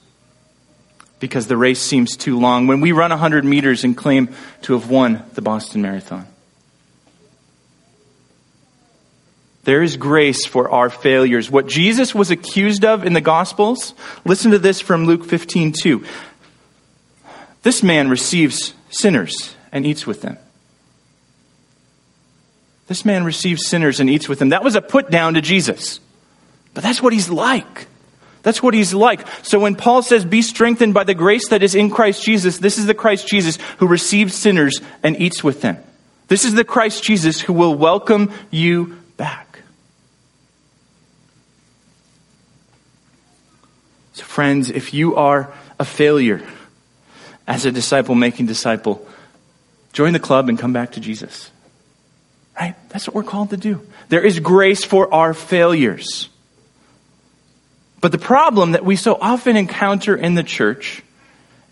because 1.20 1.46
the 1.46 1.56
race 1.56 1.80
seems 1.80 2.16
too 2.16 2.36
long, 2.40 2.66
when 2.66 2.80
we 2.80 2.90
run 2.90 3.10
100 3.10 3.44
meters 3.44 3.84
and 3.84 3.96
claim 3.96 4.34
to 4.62 4.72
have 4.72 4.90
won 4.90 5.22
the 5.34 5.40
Boston 5.40 5.80
Marathon. 5.80 6.26
There 9.62 9.84
is 9.84 9.96
grace 9.96 10.44
for 10.44 10.68
our 10.68 10.90
failures. 10.90 11.48
What 11.48 11.68
Jesus 11.68 12.12
was 12.12 12.32
accused 12.32 12.84
of 12.84 13.06
in 13.06 13.12
the 13.12 13.20
Gospels, 13.20 13.94
listen 14.24 14.50
to 14.50 14.58
this 14.58 14.80
from 14.80 15.04
Luke 15.04 15.24
15 15.24 15.72
2. 15.80 16.04
This 17.62 17.84
man 17.84 18.10
receives 18.10 18.74
sinners 18.90 19.54
and 19.70 19.86
eats 19.86 20.04
with 20.04 20.22
them. 20.22 20.36
This 22.88 23.04
man 23.04 23.22
receives 23.22 23.68
sinners 23.68 24.00
and 24.00 24.10
eats 24.10 24.28
with 24.28 24.40
them. 24.40 24.48
That 24.48 24.64
was 24.64 24.74
a 24.74 24.82
put 24.82 25.08
down 25.08 25.34
to 25.34 25.40
Jesus. 25.40 26.00
But 26.74 26.82
that's 26.82 27.02
what 27.02 27.12
he's 27.12 27.28
like. 27.28 27.86
That's 28.42 28.62
what 28.62 28.74
he's 28.74 28.92
like. 28.92 29.26
So 29.42 29.60
when 29.60 29.76
Paul 29.76 30.02
says, 30.02 30.24
be 30.24 30.42
strengthened 30.42 30.94
by 30.94 31.04
the 31.04 31.14
grace 31.14 31.48
that 31.48 31.62
is 31.62 31.74
in 31.74 31.90
Christ 31.90 32.24
Jesus, 32.24 32.58
this 32.58 32.76
is 32.76 32.86
the 32.86 32.94
Christ 32.94 33.28
Jesus 33.28 33.58
who 33.78 33.86
receives 33.86 34.34
sinners 34.34 34.80
and 35.02 35.16
eats 35.20 35.44
with 35.44 35.60
them. 35.60 35.78
This 36.28 36.44
is 36.44 36.54
the 36.54 36.64
Christ 36.64 37.04
Jesus 37.04 37.40
who 37.40 37.52
will 37.52 37.74
welcome 37.74 38.32
you 38.50 38.98
back. 39.16 39.60
So, 44.14 44.24
friends, 44.24 44.70
if 44.70 44.92
you 44.92 45.16
are 45.16 45.52
a 45.78 45.84
failure 45.84 46.42
as 47.46 47.64
a 47.64 47.70
disciple 47.70 48.14
making 48.14 48.46
disciple, 48.46 49.06
join 49.92 50.12
the 50.12 50.20
club 50.20 50.48
and 50.48 50.58
come 50.58 50.72
back 50.72 50.92
to 50.92 51.00
Jesus. 51.00 51.50
Right? 52.58 52.74
That's 52.88 53.06
what 53.06 53.14
we're 53.14 53.22
called 53.22 53.50
to 53.50 53.56
do. 53.56 53.86
There 54.08 54.24
is 54.24 54.40
grace 54.40 54.84
for 54.84 55.12
our 55.12 55.32
failures. 55.32 56.28
But 58.02 58.10
the 58.10 58.18
problem 58.18 58.72
that 58.72 58.84
we 58.84 58.96
so 58.96 59.16
often 59.18 59.56
encounter 59.56 60.14
in 60.16 60.34
the 60.34 60.42
church 60.42 61.02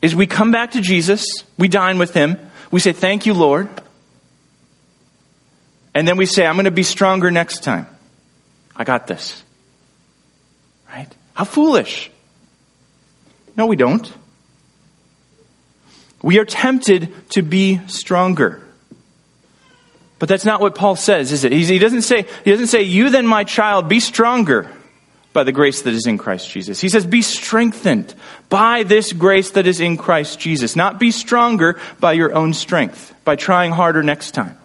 is 0.00 0.14
we 0.14 0.28
come 0.28 0.52
back 0.52 0.70
to 0.70 0.80
Jesus, 0.80 1.26
we 1.58 1.66
dine 1.66 1.98
with 1.98 2.14
him, 2.14 2.38
we 2.70 2.78
say, 2.78 2.92
Thank 2.92 3.26
you, 3.26 3.34
Lord. 3.34 3.68
And 5.92 6.06
then 6.06 6.16
we 6.16 6.24
say, 6.24 6.46
I'm 6.46 6.54
going 6.54 6.66
to 6.66 6.70
be 6.70 6.84
stronger 6.84 7.32
next 7.32 7.64
time. 7.64 7.88
I 8.76 8.84
got 8.84 9.08
this. 9.08 9.42
Right? 10.88 11.08
How 11.34 11.42
foolish. 11.42 12.12
No, 13.56 13.66
we 13.66 13.74
don't. 13.74 14.10
We 16.22 16.38
are 16.38 16.44
tempted 16.44 17.12
to 17.30 17.42
be 17.42 17.80
stronger. 17.88 18.62
But 20.20 20.28
that's 20.28 20.44
not 20.44 20.60
what 20.60 20.76
Paul 20.76 20.94
says, 20.94 21.32
is 21.32 21.42
it? 21.42 21.50
He 21.50 21.80
doesn't 21.80 22.02
say, 22.02 22.26
he 22.44 22.52
doesn't 22.52 22.68
say, 22.68 22.82
you 22.82 23.10
then, 23.10 23.26
my 23.26 23.42
child, 23.42 23.88
be 23.88 23.98
stronger 23.98 24.70
by 25.32 25.44
the 25.44 25.52
grace 25.52 25.82
that 25.82 25.94
is 25.94 26.06
in 26.06 26.18
Christ 26.18 26.50
Jesus. 26.50 26.80
He 26.80 26.88
says, 26.88 27.06
be 27.06 27.22
strengthened 27.22 28.14
by 28.48 28.82
this 28.82 29.12
grace 29.12 29.52
that 29.52 29.66
is 29.66 29.80
in 29.80 29.96
Christ 29.96 30.40
Jesus. 30.40 30.74
Not 30.74 30.98
be 30.98 31.10
stronger 31.10 31.78
by 32.00 32.14
your 32.14 32.34
own 32.34 32.52
strength, 32.52 33.14
by 33.24 33.36
trying 33.36 33.70
harder 33.72 34.02
next 34.02 34.32
time. 34.32 34.58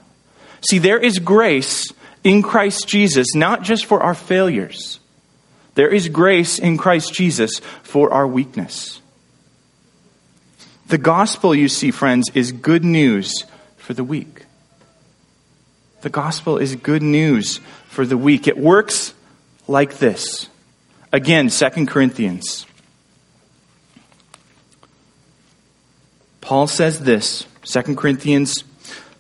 See, 0.68 0.80
there 0.80 0.98
is 0.98 1.20
grace 1.20 1.86
in 2.24 2.42
Christ 2.42 2.88
Jesus, 2.88 3.36
not 3.36 3.62
just 3.62 3.86
for 3.86 4.02
our 4.02 4.16
failures, 4.16 5.00
there 5.76 5.90
is 5.90 6.10
grace 6.10 6.58
in 6.58 6.78
Christ 6.78 7.14
Jesus 7.14 7.60
for 7.84 8.12
our 8.12 8.26
weakness. 8.26 9.02
The 10.88 10.98
gospel, 10.98 11.54
you 11.54 11.68
see, 11.68 11.92
friends, 11.92 12.32
is 12.34 12.52
good 12.52 12.84
news 12.84 13.44
for 13.78 13.94
the 13.94 14.04
weak. 14.04 14.46
The 16.02 16.10
gospel 16.10 16.58
is 16.58 16.76
good 16.76 17.04
news 17.04 17.60
for 17.88 18.06
the 18.06 18.18
weak. 18.18 18.48
It 18.48 18.58
works 18.58 19.14
like 19.68 19.98
this. 19.98 20.48
Again, 21.12 21.50
2 21.50 21.86
Corinthians. 21.86 22.66
Paul 26.42 26.68
says 26.68 27.00
this, 27.00 27.46
2 27.64 27.96
Corinthians 27.96 28.64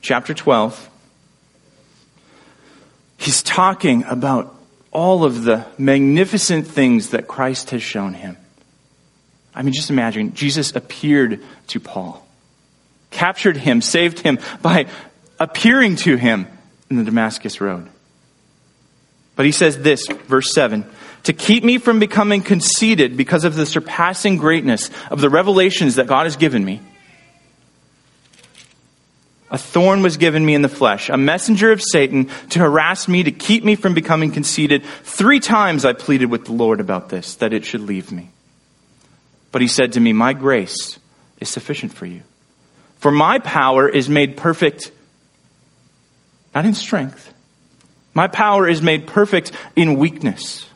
chapter 0.02 0.34
12. 0.34 0.90
He's 3.18 3.42
talking 3.42 4.04
about 4.04 4.56
all 4.92 5.24
of 5.24 5.44
the 5.44 5.66
magnificent 5.78 6.68
things 6.68 7.10
that 7.10 7.28
Christ 7.28 7.72
has 7.72 7.82
shown 7.82 8.14
him. 8.14 8.38
I 9.56 9.62
mean, 9.62 9.74
just 9.74 9.90
imagine 9.90 10.34
Jesus 10.34 10.76
appeared 10.76 11.42
to 11.68 11.80
Paul, 11.80 12.26
captured 13.10 13.58
him, 13.58 13.82
saved 13.82 14.20
him 14.20 14.38
by 14.62 14.88
appearing 15.40 15.96
to 15.98 16.18
him 16.18 16.48
in 16.90 16.98
the 16.98 17.04
Damascus 17.04 17.60
Road. 17.60 17.90
But 19.36 19.46
he 19.46 19.52
says 19.52 19.80
this, 19.80 20.06
verse 20.28 20.54
7 20.54 20.86
to 21.26 21.34
keep 21.34 21.64
me 21.64 21.78
from 21.78 22.00
becoming 22.00 22.42
conceited 22.42 23.18
because 23.18 23.44
of 23.44 23.56
the 23.56 23.66
surpassing 23.66 24.38
greatness 24.38 24.90
of 25.10 25.22
the 25.22 25.30
revelations 25.30 25.96
that 25.96 26.08
God 26.08 26.26
has 26.26 26.36
given 26.36 26.64
me. 26.64 26.82
A 29.52 29.58
thorn 29.58 30.02
was 30.02 30.18
given 30.18 30.46
me 30.46 30.56
in 30.56 30.62
the 30.62 30.70
flesh, 30.70 31.10
a 31.10 31.18
messenger 31.18 31.72
of 31.72 31.82
Satan 31.82 32.30
to 32.50 32.60
harass 32.60 33.08
me, 33.08 33.24
to 33.24 33.32
keep 33.32 33.64
me 33.64 33.76
from 33.76 33.94
becoming 33.94 34.32
conceited. 34.32 34.84
Three 35.04 35.40
times 35.40 35.86
I 35.86 35.94
pleaded 35.94 36.28
with 36.28 36.46
the 36.46 36.52
Lord 36.52 36.80
about 36.80 37.10
this, 37.10 37.36
that 37.36 37.54
it 37.54 37.66
should 37.66 37.82
leave 37.82 38.12
me. 38.12 38.30
But 39.52 39.62
he 39.62 39.68
said 39.68 39.94
to 39.94 40.00
me, 40.00 40.14
My 40.14 40.34
grace 40.34 41.00
is 41.40 41.50
sufficient 41.50 41.94
for 41.94 42.06
you. 42.06 42.22
For 42.98 43.12
my 43.12 43.40
power 43.40 43.88
is 43.88 44.10
made 44.10 44.36
perfect, 44.36 44.92
not 46.54 46.66
in 46.66 46.74
strength. 46.74 47.34
My 48.14 48.28
power 48.28 48.68
is 48.68 48.82
made 48.82 49.08
perfect 49.08 49.52
in 49.76 49.98
weakness. 49.98 50.68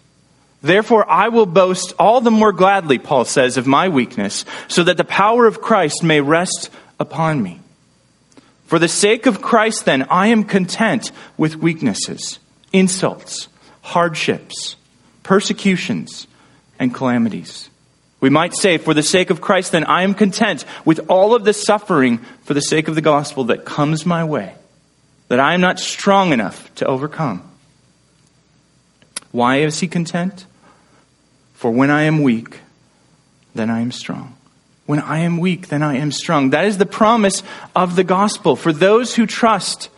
Therefore, 0.61 1.09
I 1.09 1.29
will 1.29 1.45
boast 1.45 1.93
all 1.97 2.19
the 2.19 2.31
more 2.31 2.51
gladly, 2.51 2.99
Paul 2.99 3.25
says, 3.25 3.57
of 3.57 3.65
my 3.65 3.87
weakness, 3.87 4.43
so 4.67 4.83
that 4.83 4.97
the 4.97 5.05
power 5.05 5.45
of 5.45 5.61
Christ 5.61 6.03
may 6.03 6.19
rest 6.19 6.69
upon 6.99 7.41
me. 7.41 7.61
For 8.65 8.77
the 8.77 8.89
sake 8.89 9.25
of 9.25 9.41
Christ, 9.41 9.85
then, 9.85 10.03
I 10.09 10.27
am 10.27 10.43
content 10.43 11.11
with 11.37 11.55
weaknesses, 11.55 12.39
insults, 12.73 13.47
hardships, 13.81 14.75
persecutions, 15.23 16.27
and 16.77 16.93
calamities. 16.93 17.69
We 18.19 18.29
might 18.29 18.53
say, 18.53 18.77
for 18.77 18.93
the 18.93 19.01
sake 19.01 19.29
of 19.29 19.39
Christ, 19.39 19.71
then, 19.71 19.85
I 19.85 20.03
am 20.03 20.13
content 20.13 20.65
with 20.83 21.09
all 21.09 21.33
of 21.33 21.45
the 21.45 21.53
suffering 21.53 22.17
for 22.43 22.53
the 22.53 22.61
sake 22.61 22.89
of 22.89 22.95
the 22.95 23.01
gospel 23.01 23.45
that 23.45 23.63
comes 23.63 24.05
my 24.05 24.25
way, 24.25 24.53
that 25.29 25.39
I 25.39 25.53
am 25.53 25.61
not 25.61 25.79
strong 25.79 26.33
enough 26.33 26.73
to 26.75 26.85
overcome. 26.85 27.48
Why 29.31 29.57
is 29.57 29.79
he 29.79 29.87
content? 29.87 30.45
For 31.53 31.71
when 31.71 31.89
I 31.89 32.03
am 32.03 32.23
weak, 32.23 32.61
then 33.53 33.69
I 33.69 33.81
am 33.81 33.91
strong. 33.91 34.35
When 34.85 34.99
I 34.99 35.19
am 35.19 35.37
weak, 35.37 35.67
then 35.67 35.83
I 35.83 35.97
am 35.97 36.11
strong. 36.11 36.49
That 36.49 36.65
is 36.65 36.77
the 36.77 36.85
promise 36.85 37.43
of 37.75 37.95
the 37.95 38.03
gospel 38.03 38.55
for 38.55 38.73
those 38.73 39.13
who 39.15 39.27
trust 39.27 39.89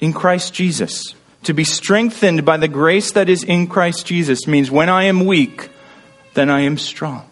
in 0.00 0.12
Christ 0.12 0.52
Jesus. 0.52 1.14
To 1.44 1.54
be 1.54 1.64
strengthened 1.64 2.44
by 2.44 2.56
the 2.56 2.68
grace 2.68 3.12
that 3.12 3.28
is 3.28 3.44
in 3.44 3.66
Christ 3.66 4.04
Jesus 4.06 4.46
means 4.46 4.70
when 4.70 4.88
I 4.88 5.04
am 5.04 5.26
weak, 5.26 5.70
then 6.34 6.50
I 6.50 6.62
am 6.62 6.76
strong. 6.76 7.24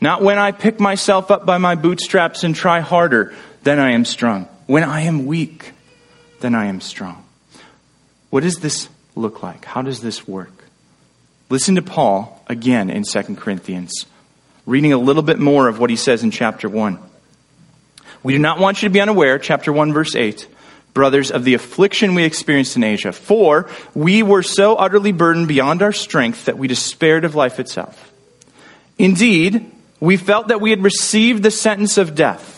Not 0.00 0.22
when 0.22 0.38
I 0.38 0.52
pick 0.52 0.78
myself 0.78 1.30
up 1.30 1.44
by 1.44 1.58
my 1.58 1.74
bootstraps 1.74 2.44
and 2.44 2.54
try 2.54 2.80
harder, 2.80 3.34
then 3.64 3.78
I 3.80 3.90
am 3.92 4.04
strong. 4.04 4.48
When 4.66 4.84
I 4.84 5.02
am 5.02 5.26
weak, 5.26 5.72
then 6.40 6.54
I 6.54 6.66
am 6.66 6.80
strong. 6.80 7.25
What 8.30 8.42
does 8.42 8.56
this 8.56 8.88
look 9.14 9.42
like? 9.42 9.64
How 9.64 9.82
does 9.82 10.00
this 10.00 10.26
work? 10.26 10.52
Listen 11.48 11.76
to 11.76 11.82
Paul 11.82 12.42
again 12.48 12.90
in 12.90 13.04
2 13.04 13.36
Corinthians, 13.36 14.06
reading 14.66 14.92
a 14.92 14.98
little 14.98 15.22
bit 15.22 15.38
more 15.38 15.68
of 15.68 15.78
what 15.78 15.90
he 15.90 15.96
says 15.96 16.22
in 16.22 16.30
chapter 16.30 16.68
1. 16.68 16.98
We 18.22 18.32
do 18.32 18.38
not 18.40 18.58
want 18.58 18.82
you 18.82 18.88
to 18.88 18.92
be 18.92 19.00
unaware, 19.00 19.38
chapter 19.38 19.72
1, 19.72 19.92
verse 19.92 20.16
8, 20.16 20.48
brothers, 20.92 21.30
of 21.30 21.44
the 21.44 21.54
affliction 21.54 22.16
we 22.16 22.24
experienced 22.24 22.74
in 22.74 22.82
Asia. 22.82 23.12
For 23.12 23.70
we 23.94 24.24
were 24.24 24.42
so 24.42 24.74
utterly 24.74 25.12
burdened 25.12 25.46
beyond 25.46 25.82
our 25.82 25.92
strength 25.92 26.46
that 26.46 26.58
we 26.58 26.66
despaired 26.66 27.24
of 27.24 27.36
life 27.36 27.60
itself. 27.60 28.12
Indeed, 28.98 29.70
we 30.00 30.16
felt 30.16 30.48
that 30.48 30.60
we 30.60 30.70
had 30.70 30.82
received 30.82 31.42
the 31.42 31.50
sentence 31.50 31.98
of 31.98 32.14
death. 32.14 32.55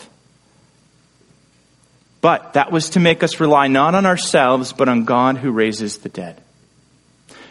But 2.21 2.53
that 2.53 2.71
was 2.71 2.91
to 2.91 2.99
make 2.99 3.23
us 3.23 3.39
rely 3.39 3.67
not 3.67 3.95
on 3.95 4.05
ourselves, 4.05 4.73
but 4.73 4.89
on 4.89 5.05
God 5.05 5.37
who 5.37 5.51
raises 5.51 5.99
the 5.99 6.09
dead. 6.09 6.41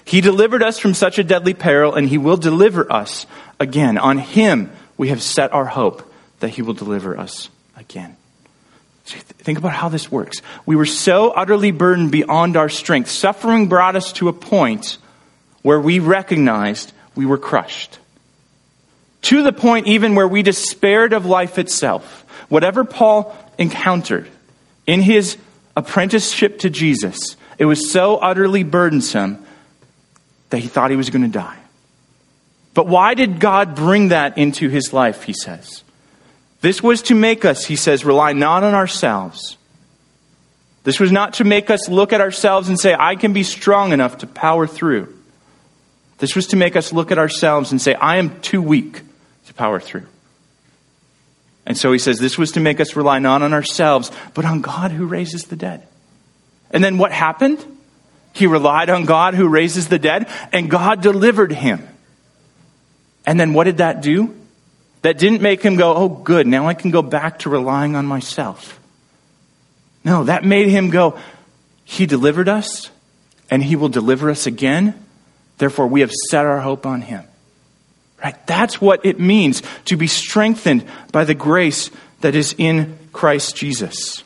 He 0.04 0.20
delivered 0.20 0.62
us 0.62 0.78
from 0.78 0.94
such 0.94 1.18
a 1.18 1.24
deadly 1.24 1.54
peril, 1.54 1.94
and 1.94 2.08
He 2.08 2.18
will 2.18 2.36
deliver 2.36 2.90
us 2.90 3.26
again. 3.60 3.98
On 3.98 4.18
Him 4.18 4.70
we 4.96 5.08
have 5.08 5.22
set 5.22 5.52
our 5.52 5.66
hope 5.66 6.12
that 6.40 6.50
He 6.50 6.62
will 6.62 6.74
deliver 6.74 7.18
us 7.18 7.48
again. 7.76 8.16
Think 9.04 9.58
about 9.58 9.72
how 9.72 9.88
this 9.88 10.12
works. 10.12 10.42
We 10.66 10.76
were 10.76 10.84
so 10.84 11.30
utterly 11.30 11.70
burdened 11.70 12.12
beyond 12.12 12.56
our 12.58 12.68
strength. 12.68 13.10
Suffering 13.10 13.68
brought 13.68 13.96
us 13.96 14.12
to 14.14 14.28
a 14.28 14.34
point 14.34 14.98
where 15.62 15.80
we 15.80 15.98
recognized 15.98 16.92
we 17.14 17.24
were 17.24 17.38
crushed. 17.38 17.98
To 19.22 19.42
the 19.42 19.52
point 19.52 19.86
even 19.86 20.14
where 20.14 20.28
we 20.28 20.42
despaired 20.42 21.14
of 21.14 21.24
life 21.24 21.58
itself. 21.58 22.26
Whatever 22.50 22.84
Paul 22.84 23.36
encountered 23.56 24.28
in 24.88 25.02
his 25.02 25.36
apprenticeship 25.76 26.58
to 26.60 26.70
Jesus, 26.70 27.36
it 27.58 27.66
was 27.66 27.92
so 27.92 28.16
utterly 28.16 28.64
burdensome 28.64 29.44
that 30.50 30.58
he 30.58 30.66
thought 30.66 30.90
he 30.90 30.96
was 30.96 31.10
going 31.10 31.22
to 31.22 31.28
die. 31.28 31.58
But 32.72 32.86
why 32.86 33.14
did 33.14 33.38
God 33.38 33.74
bring 33.74 34.08
that 34.08 34.38
into 34.38 34.68
his 34.68 34.92
life, 34.92 35.24
he 35.24 35.34
says? 35.34 35.84
This 36.62 36.82
was 36.82 37.02
to 37.02 37.14
make 37.14 37.44
us, 37.44 37.66
he 37.66 37.76
says, 37.76 38.04
rely 38.04 38.32
not 38.32 38.64
on 38.64 38.74
ourselves. 38.74 39.58
This 40.84 40.98
was 40.98 41.12
not 41.12 41.34
to 41.34 41.44
make 41.44 41.68
us 41.68 41.88
look 41.88 42.12
at 42.14 42.20
ourselves 42.20 42.68
and 42.68 42.80
say, 42.80 42.96
I 42.98 43.14
can 43.14 43.32
be 43.34 43.42
strong 43.42 43.92
enough 43.92 44.18
to 44.18 44.26
power 44.26 44.66
through. 44.66 45.14
This 46.16 46.34
was 46.34 46.46
to 46.48 46.56
make 46.56 46.76
us 46.76 46.92
look 46.94 47.12
at 47.12 47.18
ourselves 47.18 47.72
and 47.72 47.80
say, 47.80 47.94
I 47.94 48.16
am 48.16 48.40
too 48.40 48.62
weak 48.62 49.02
to 49.46 49.54
power 49.54 49.80
through. 49.80 50.06
And 51.68 51.76
so 51.76 51.92
he 51.92 51.98
says, 51.98 52.18
this 52.18 52.38
was 52.38 52.52
to 52.52 52.60
make 52.60 52.80
us 52.80 52.96
rely 52.96 53.18
not 53.18 53.42
on 53.42 53.52
ourselves, 53.52 54.10
but 54.32 54.46
on 54.46 54.62
God 54.62 54.90
who 54.90 55.04
raises 55.04 55.44
the 55.44 55.54
dead. 55.54 55.86
And 56.70 56.82
then 56.82 56.96
what 56.96 57.12
happened? 57.12 57.62
He 58.32 58.46
relied 58.46 58.88
on 58.88 59.04
God 59.04 59.34
who 59.34 59.46
raises 59.48 59.88
the 59.88 59.98
dead, 59.98 60.30
and 60.50 60.70
God 60.70 61.02
delivered 61.02 61.52
him. 61.52 61.86
And 63.26 63.38
then 63.38 63.52
what 63.52 63.64
did 63.64 63.76
that 63.76 64.00
do? 64.00 64.34
That 65.02 65.18
didn't 65.18 65.42
make 65.42 65.60
him 65.60 65.76
go, 65.76 65.94
oh, 65.94 66.08
good, 66.08 66.46
now 66.46 66.66
I 66.66 66.72
can 66.72 66.90
go 66.90 67.02
back 67.02 67.40
to 67.40 67.50
relying 67.50 67.96
on 67.96 68.06
myself. 68.06 68.80
No, 70.04 70.24
that 70.24 70.46
made 70.46 70.68
him 70.68 70.88
go, 70.88 71.18
He 71.84 72.06
delivered 72.06 72.48
us, 72.48 72.88
and 73.50 73.62
He 73.62 73.76
will 73.76 73.90
deliver 73.90 74.30
us 74.30 74.46
again. 74.46 74.94
Therefore, 75.58 75.86
we 75.86 76.00
have 76.00 76.12
set 76.30 76.46
our 76.46 76.60
hope 76.60 76.86
on 76.86 77.02
Him. 77.02 77.27
Right? 78.22 78.46
That's 78.46 78.80
what 78.80 79.04
it 79.04 79.20
means 79.20 79.62
to 79.86 79.96
be 79.96 80.06
strengthened 80.06 80.84
by 81.12 81.24
the 81.24 81.34
grace 81.34 81.90
that 82.20 82.34
is 82.34 82.54
in 82.58 82.98
Christ 83.12 83.56
Jesus. 83.56 84.24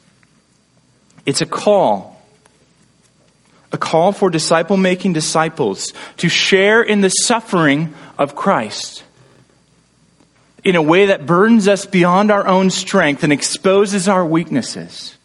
It's 1.26 1.40
a 1.40 1.46
call 1.46 2.12
a 3.72 3.78
call 3.78 4.12
for 4.12 4.28
disciple 4.28 4.76
making 4.76 5.14
disciples 5.14 5.92
to 6.18 6.28
share 6.28 6.82
in 6.82 7.00
the 7.00 7.08
suffering 7.08 7.94
of 8.18 8.36
Christ 8.36 9.02
in 10.62 10.76
a 10.76 10.82
way 10.82 11.06
that 11.06 11.26
burdens 11.26 11.66
us 11.66 11.86
beyond 11.86 12.30
our 12.30 12.46
own 12.46 12.70
strength 12.70 13.24
and 13.24 13.32
exposes 13.32 14.08
our 14.08 14.24
weaknesses. 14.24 15.16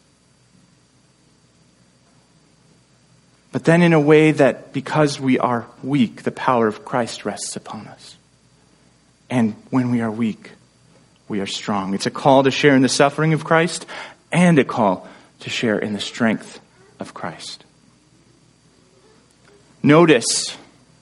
But 3.52 3.66
then 3.66 3.82
in 3.82 3.94
a 3.94 4.00
way 4.00 4.32
that 4.32 4.74
because 4.74 5.20
we 5.20 5.38
are 5.38 5.68
weak, 5.84 6.24
the 6.24 6.32
power 6.32 6.68
of 6.68 6.86
Christ 6.86 7.26
rests 7.26 7.56
upon 7.56 7.88
us. 7.88 8.16
And 9.30 9.56
when 9.70 9.92
we 9.92 10.02
are 10.02 10.12
weak, 10.12 10.52
we 11.28 11.40
are 11.42 11.48
strong. 11.48 11.94
It's 11.94 12.06
a 12.06 12.12
call 12.12 12.44
to 12.44 12.52
share 12.52 12.76
in 12.76 12.82
the 12.82 12.90
suffering 12.90 13.34
of 13.34 13.44
Christ 13.44 13.86
and 14.32 14.58
a 14.60 14.64
call 14.64 15.08
to 15.42 15.50
share 15.50 15.78
in 15.78 15.94
the 15.94 16.00
strength 16.00 16.60
of 17.00 17.14
Christ. 17.14 17.64
Notice 19.84 20.58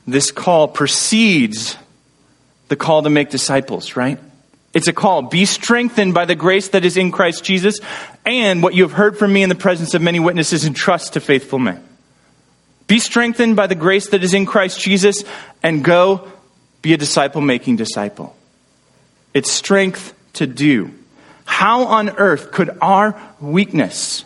this 0.07 0.31
call 0.31 0.67
precedes 0.67 1.77
the 2.67 2.75
call 2.75 3.03
to 3.03 3.09
make 3.09 3.29
disciples, 3.29 3.95
right? 3.95 4.19
It's 4.73 4.88
a 4.88 4.93
call. 4.93 5.21
Be 5.23 5.45
strengthened 5.45 6.13
by 6.13 6.25
the 6.25 6.35
grace 6.35 6.69
that 6.69 6.83
is 6.83 6.97
in 6.97 7.11
Christ 7.11 7.43
Jesus 7.43 7.79
and 8.25 8.62
what 8.62 8.73
you 8.73 8.83
have 8.83 8.91
heard 8.91 9.17
from 9.17 9.31
me 9.31 9.41
in 9.41 9.50
the 9.50 9.56
presence 9.56 9.93
of 9.93 10.02
many 10.02 10.19
witnesses 10.19 10.65
and 10.65 10.75
trust 10.75 11.13
to 11.13 11.21
faithful 11.21 11.60
men. 11.60 11.81
Be 12.87 13.00
strengthened 13.00 13.56
by 13.56 13.67
the 13.67 13.75
grace 13.75 14.10
that 14.10 14.23
is 14.23 14.33
in 14.33 14.45
Christ 14.45 14.79
Jesus 14.79 15.23
and 15.63 15.83
go 15.83 16.29
be 16.86 16.94
a 16.94 16.98
disciple 16.98 17.42
making 17.42 17.77
disciple. 17.77 18.36
It's 19.33 19.50
strength 19.50 20.13
to 20.33 20.46
do. 20.46 20.94
How 21.44 21.86
on 21.86 22.10
earth 22.10 22.52
could 22.52 22.77
our 22.79 23.19
weakness 23.42 24.23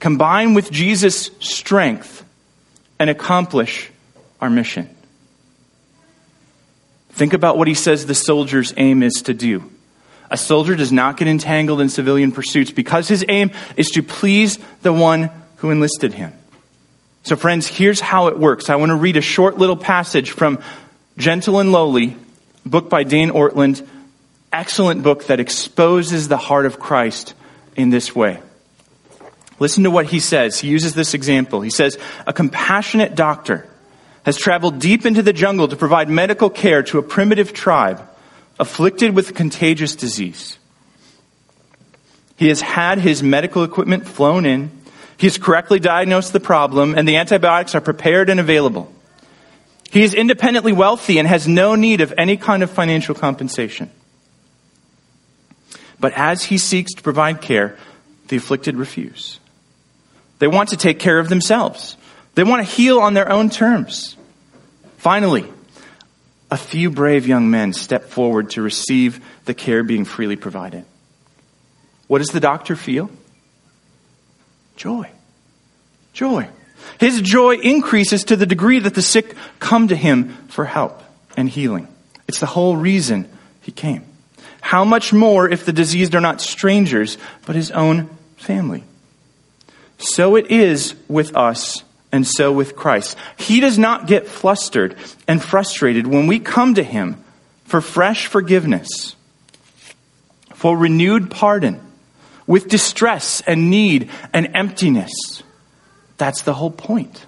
combine 0.00 0.54
with 0.54 0.72
Jesus' 0.72 1.30
strength 1.38 2.24
and 2.98 3.08
accomplish 3.08 3.92
our 4.40 4.50
mission. 4.50 4.92
Think 7.10 7.32
about 7.32 7.56
what 7.56 7.68
he 7.68 7.74
says 7.74 8.04
the 8.04 8.14
soldier's 8.14 8.74
aim 8.76 9.04
is 9.04 9.14
to 9.26 9.34
do. 9.34 9.70
A 10.30 10.36
soldier 10.36 10.74
does 10.74 10.90
not 10.90 11.16
get 11.16 11.28
entangled 11.28 11.80
in 11.80 11.88
civilian 11.88 12.32
pursuits 12.32 12.72
because 12.72 13.06
his 13.06 13.24
aim 13.28 13.52
is 13.76 13.88
to 13.90 14.02
please 14.02 14.58
the 14.82 14.92
one 14.92 15.30
who 15.58 15.70
enlisted 15.70 16.12
him. 16.12 16.32
So, 17.24 17.36
friends, 17.36 17.66
here's 17.66 18.00
how 18.00 18.26
it 18.26 18.38
works. 18.38 18.68
I 18.68 18.76
want 18.76 18.90
to 18.90 18.96
read 18.96 19.16
a 19.16 19.22
short 19.22 19.56
little 19.56 19.78
passage 19.78 20.30
from 20.30 20.62
Gentle 21.16 21.58
and 21.58 21.72
Lowly, 21.72 22.18
book 22.66 22.90
by 22.90 23.02
Dane 23.02 23.30
Ortlund. 23.30 23.86
Excellent 24.52 25.02
book 25.02 25.26
that 25.28 25.40
exposes 25.40 26.28
the 26.28 26.36
heart 26.36 26.66
of 26.66 26.78
Christ 26.78 27.32
in 27.76 27.88
this 27.88 28.14
way. 28.14 28.40
Listen 29.58 29.84
to 29.84 29.90
what 29.90 30.04
he 30.04 30.20
says. 30.20 30.60
He 30.60 30.68
uses 30.68 30.94
this 30.94 31.14
example. 31.14 31.62
He 31.62 31.70
says, 31.70 31.98
A 32.26 32.34
compassionate 32.34 33.14
doctor 33.14 33.66
has 34.26 34.36
traveled 34.36 34.78
deep 34.78 35.06
into 35.06 35.22
the 35.22 35.32
jungle 35.32 35.68
to 35.68 35.76
provide 35.76 36.10
medical 36.10 36.50
care 36.50 36.82
to 36.82 36.98
a 36.98 37.02
primitive 37.02 37.54
tribe 37.54 38.06
afflicted 38.60 39.16
with 39.16 39.30
a 39.30 39.32
contagious 39.32 39.96
disease. 39.96 40.58
He 42.36 42.48
has 42.48 42.60
had 42.60 42.98
his 42.98 43.22
medical 43.22 43.64
equipment 43.64 44.06
flown 44.06 44.44
in. 44.44 44.73
He 45.16 45.26
has 45.26 45.38
correctly 45.38 45.78
diagnosed 45.78 46.32
the 46.32 46.40
problem, 46.40 46.94
and 46.96 47.06
the 47.06 47.16
antibiotics 47.16 47.74
are 47.74 47.80
prepared 47.80 48.30
and 48.30 48.40
available. 48.40 48.92
He 49.90 50.02
is 50.02 50.12
independently 50.12 50.72
wealthy 50.72 51.18
and 51.18 51.28
has 51.28 51.46
no 51.46 51.76
need 51.76 52.00
of 52.00 52.12
any 52.18 52.36
kind 52.36 52.62
of 52.62 52.70
financial 52.70 53.14
compensation. 53.14 53.90
But 56.00 56.12
as 56.14 56.42
he 56.42 56.58
seeks 56.58 56.94
to 56.94 57.02
provide 57.02 57.40
care, 57.40 57.76
the 58.28 58.36
afflicted 58.36 58.76
refuse. 58.76 59.38
They 60.40 60.48
want 60.48 60.70
to 60.70 60.76
take 60.76 60.98
care 60.98 61.18
of 61.18 61.28
themselves. 61.28 61.96
They 62.34 62.42
want 62.42 62.66
to 62.66 62.72
heal 62.72 62.98
on 62.98 63.14
their 63.14 63.30
own 63.30 63.50
terms. 63.50 64.16
Finally, 64.98 65.46
a 66.50 66.56
few 66.56 66.90
brave 66.90 67.26
young 67.26 67.50
men 67.50 67.72
step 67.72 68.04
forward 68.04 68.50
to 68.50 68.62
receive 68.62 69.24
the 69.44 69.54
care 69.54 69.82
being 69.82 70.04
freely 70.04 70.36
provided. 70.36 70.84
What 72.06 72.18
does 72.18 72.28
the 72.28 72.40
doctor 72.40 72.76
feel? 72.76 73.10
Joy. 74.76 75.10
Joy. 76.12 76.48
His 76.98 77.20
joy 77.20 77.56
increases 77.56 78.24
to 78.24 78.36
the 78.36 78.46
degree 78.46 78.78
that 78.78 78.94
the 78.94 79.02
sick 79.02 79.34
come 79.58 79.88
to 79.88 79.96
him 79.96 80.30
for 80.48 80.64
help 80.64 81.02
and 81.36 81.48
healing. 81.48 81.88
It's 82.28 82.40
the 82.40 82.46
whole 82.46 82.76
reason 82.76 83.28
he 83.62 83.72
came. 83.72 84.04
How 84.60 84.84
much 84.84 85.12
more 85.12 85.48
if 85.48 85.64
the 85.66 85.72
diseased 85.72 86.14
are 86.14 86.20
not 86.20 86.40
strangers, 86.40 87.18
but 87.46 87.56
his 87.56 87.70
own 87.70 88.08
family? 88.36 88.84
So 89.98 90.36
it 90.36 90.50
is 90.50 90.94
with 91.08 91.36
us 91.36 91.82
and 92.12 92.26
so 92.26 92.52
with 92.52 92.76
Christ. 92.76 93.16
He 93.36 93.60
does 93.60 93.78
not 93.78 94.06
get 94.06 94.26
flustered 94.26 94.96
and 95.26 95.42
frustrated 95.42 96.06
when 96.06 96.26
we 96.26 96.38
come 96.38 96.74
to 96.74 96.82
him 96.82 97.22
for 97.64 97.80
fresh 97.80 98.26
forgiveness, 98.26 99.16
for 100.54 100.76
renewed 100.76 101.30
pardon, 101.30 101.80
with 102.46 102.68
distress 102.68 103.40
and 103.46 103.70
need 103.70 104.10
and 104.32 104.50
emptiness. 104.54 105.42
That's 106.16 106.42
the 106.42 106.54
whole 106.54 106.70
point. 106.70 107.26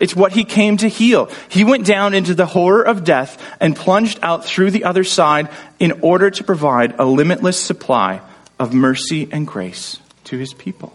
It's 0.00 0.16
what 0.16 0.32
he 0.32 0.44
came 0.44 0.76
to 0.78 0.88
heal. 0.88 1.30
He 1.48 1.64
went 1.64 1.86
down 1.86 2.14
into 2.14 2.34
the 2.34 2.46
horror 2.46 2.82
of 2.82 3.04
death 3.04 3.40
and 3.60 3.76
plunged 3.76 4.18
out 4.22 4.44
through 4.44 4.72
the 4.72 4.84
other 4.84 5.04
side 5.04 5.48
in 5.78 6.00
order 6.02 6.30
to 6.30 6.44
provide 6.44 6.96
a 6.98 7.04
limitless 7.04 7.58
supply 7.58 8.20
of 8.58 8.74
mercy 8.74 9.28
and 9.30 9.46
grace 9.46 9.98
to 10.24 10.36
his 10.36 10.52
people. 10.52 10.92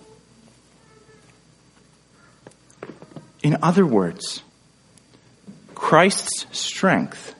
In 3.41 3.57
other 3.61 3.85
words, 3.85 4.43
Christ's 5.75 6.45
strength, 6.51 7.33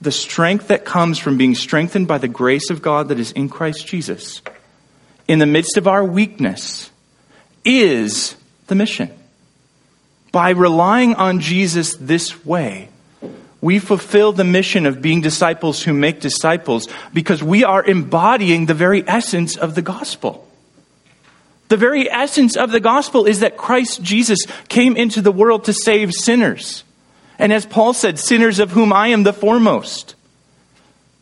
the 0.00 0.12
strength 0.12 0.68
that 0.68 0.84
comes 0.84 1.18
from 1.18 1.36
being 1.36 1.54
strengthened 1.54 2.08
by 2.08 2.18
the 2.18 2.28
grace 2.28 2.70
of 2.70 2.82
God 2.82 3.08
that 3.08 3.18
is 3.18 3.32
in 3.32 3.48
Christ 3.48 3.86
Jesus, 3.86 4.40
in 5.28 5.38
the 5.38 5.46
midst 5.46 5.76
of 5.76 5.86
our 5.86 6.04
weakness, 6.04 6.90
is 7.64 8.36
the 8.66 8.74
mission. 8.74 9.10
By 10.32 10.50
relying 10.50 11.14
on 11.14 11.40
Jesus 11.40 11.96
this 11.96 12.44
way, 12.44 12.88
we 13.60 13.78
fulfill 13.78 14.32
the 14.32 14.44
mission 14.44 14.86
of 14.86 15.02
being 15.02 15.20
disciples 15.20 15.82
who 15.82 15.92
make 15.92 16.20
disciples 16.20 16.88
because 17.12 17.42
we 17.42 17.64
are 17.64 17.84
embodying 17.84 18.66
the 18.66 18.74
very 18.74 19.06
essence 19.06 19.56
of 19.56 19.74
the 19.74 19.82
gospel. 19.82 20.46
The 21.68 21.76
very 21.76 22.10
essence 22.10 22.56
of 22.56 22.70
the 22.70 22.80
gospel 22.80 23.26
is 23.26 23.40
that 23.40 23.56
Christ 23.56 24.02
Jesus 24.02 24.40
came 24.68 24.96
into 24.96 25.20
the 25.20 25.30
world 25.30 25.64
to 25.64 25.72
save 25.72 26.12
sinners. 26.12 26.84
And 27.40 27.54
as 27.54 27.64
Paul 27.64 27.94
said, 27.94 28.18
sinners 28.18 28.58
of 28.58 28.72
whom 28.72 28.92
I 28.92 29.08
am 29.08 29.22
the 29.22 29.32
foremost. 29.32 30.14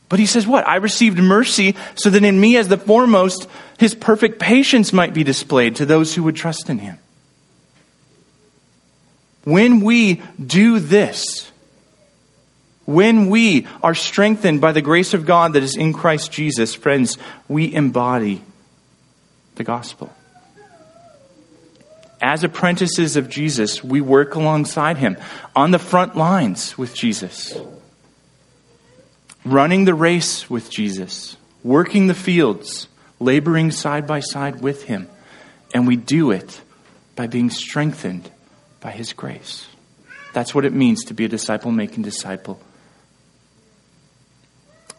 But 0.09 0.19
he 0.19 0.27
says, 0.27 0.49
What? 0.49 0.67
I 0.67 0.77
received 0.77 1.17
mercy 1.19 1.77
so 1.95 2.11
that 2.11 2.25
in 2.25 2.41
me, 2.41 2.57
as 2.57 2.67
the 2.67 2.77
foremost, 2.77 3.47
his 3.79 3.95
perfect 3.95 4.41
patience 4.41 4.93
might 4.93 5.15
be 5.15 5.23
displayed 5.23 5.77
to 5.77 5.87
those 5.87 6.15
who 6.15 6.25
would 6.25 6.35
trust 6.35 6.69
in 6.69 6.81
him. 6.81 6.99
When 9.45 9.81
we 9.81 10.21
do 10.45 10.81
this, 10.81 11.51
when 12.85 13.31
we 13.31 13.69
are 13.81 13.95
strengthened 13.95 14.61
by 14.61 14.73
the 14.73 14.83
grace 14.83 15.15
of 15.15 15.25
God 15.25 15.53
that 15.53 15.63
is 15.63 15.77
in 15.77 15.93
Christ 15.93 16.33
Jesus, 16.33 16.75
friends, 16.75 17.17
we 17.47 17.73
embody 17.73 18.43
the 19.55 19.65
gospel. 19.65 20.13
As 22.21 22.43
apprentices 22.43 23.17
of 23.17 23.29
Jesus, 23.29 23.83
we 23.83 24.01
work 24.01 24.35
alongside 24.35 24.99
him 24.99 25.17
on 25.55 25.71
the 25.71 25.79
front 25.79 26.17
lines 26.17 26.77
with 26.77 26.95
Jesus, 26.95 27.57
running 29.45 29.85
the 29.85 29.95
race 29.95 30.51
with 30.51 30.71
Jesus, 30.71 31.37
working 31.63 32.07
the 32.07 32.15
fields, 32.15 32.89
laboring 33.21 33.71
side 33.71 34.07
by 34.07 34.21
side 34.21 34.61
with 34.61 34.85
him. 34.85 35.09
And 35.73 35.87
we 35.87 35.97
do 35.97 36.31
it 36.31 36.61
by 37.19 37.27
being 37.27 37.51
strengthened 37.51 38.31
by 38.81 38.93
His 38.93 39.13
grace. 39.13 39.67
That's 40.33 40.55
what 40.55 40.65
it 40.65 40.73
means 40.73 41.05
to 41.07 41.15
be 41.15 41.25
a 41.25 41.29
disciple 41.29 41.73
making 41.73 42.05
disciple. 42.05 42.61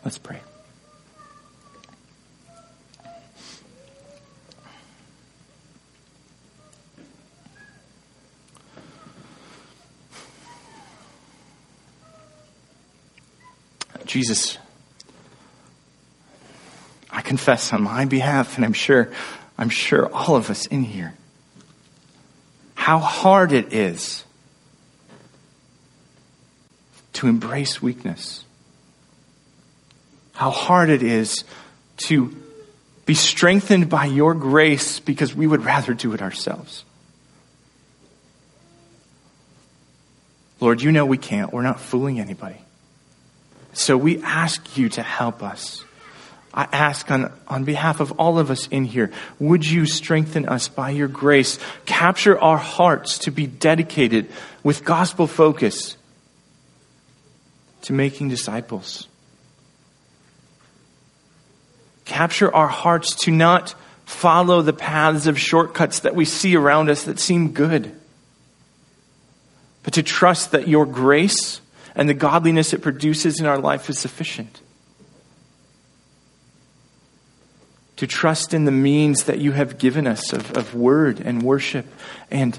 Let's 0.04 0.18
pray. 0.18 0.42
Jesus, 14.10 14.57
I 17.12 17.22
confess 17.22 17.72
on 17.74 17.84
my 17.84 18.05
behalf, 18.05 18.55
and 18.55 18.66
I'm 18.66 18.74
sure, 18.74 19.12
I'm 19.55 19.70
sure 19.70 20.12
all 20.12 20.36
of 20.36 20.49
us 20.49 20.66
in 20.66 20.82
here, 20.82 21.14
how 22.74 22.97
hard 22.97 23.51
it 23.51 23.72
is 23.72 24.24
to 27.14 27.28
embrace 27.28 27.84
weakness. 27.84 28.43
How 30.34 30.49
hard 30.49 30.89
it 30.89 31.03
is 31.03 31.43
to 32.07 32.36
be 33.05 33.14
strengthened 33.14 33.89
by 33.89 34.05
your 34.05 34.34
grace 34.34 34.99
because 34.99 35.36
we 35.36 35.45
would 35.45 35.64
rather 35.64 35.93
do 35.93 36.16
it 36.16 36.22
ourselves. 36.24 36.84
Lord, 40.60 40.82
you 40.82 40.91
know 40.91 41.05
we 41.05 41.20
can't. 41.20 41.53
We're 41.53 41.62
not 41.62 41.80
fooling 41.80 42.20
anybody. 42.20 42.57
So 43.80 43.96
we 43.96 44.22
ask 44.24 44.78
you 44.78 44.90
to 44.90 45.02
help 45.02 45.42
us. 45.42 45.86
I 46.54 46.68
ask 46.70 47.10
on, 47.10 47.32
on 47.48 47.64
behalf 47.64 48.02
of 48.02 48.12
all 48.20 48.38
of 48.38 48.52
us 48.52 48.68
in 48.68 48.84
here, 48.84 49.10
would 49.40 49.66
you 49.66 49.86
strengthen 49.86 50.50
us 50.50 50.68
by 50.68 50.90
your 50.90 51.08
grace? 51.08 51.58
Capture 51.86 52.38
our 52.38 52.58
hearts 52.58 53.20
to 53.20 53.32
be 53.32 53.48
dedicated 53.48 54.30
with 54.64 54.84
gospel 54.84 55.28
focus 55.28 55.96
to 57.84 57.94
making 57.94 58.28
disciples. 58.28 59.08
Capture 62.04 62.54
our 62.54 62.68
hearts 62.68 63.16
to 63.24 63.32
not 63.32 63.76
follow 64.04 64.62
the 64.62 64.74
paths 64.74 65.26
of 65.26 65.40
shortcuts 65.40 66.02
that 66.02 66.16
we 66.16 66.26
see 66.26 66.58
around 66.58 66.90
us 66.90 67.04
that 67.04 67.18
seem 67.18 67.54
good, 67.54 67.98
but 69.84 69.94
to 69.94 70.04
trust 70.04 70.52
that 70.52 70.68
your 70.68 70.86
grace 70.86 71.62
and 72.00 72.08
the 72.08 72.16
godliness 72.16 72.74
it 72.74 72.82
produces 72.82 73.39
in 73.39 73.45
our 73.45 73.60
life 73.60 73.89
is 73.89 74.00
sufficient. 74.00 74.62
to 78.00 78.08
trust 78.08 78.54
in 78.54 78.64
the 78.64 78.72
means 78.72 79.26
that 79.26 79.39
you 79.39 79.52
have 79.52 79.78
given 79.78 80.08
us 80.08 80.32
of, 80.32 80.56
of 80.56 80.74
word 80.74 81.20
and 81.20 81.43
worship, 81.43 81.86
and 82.32 82.58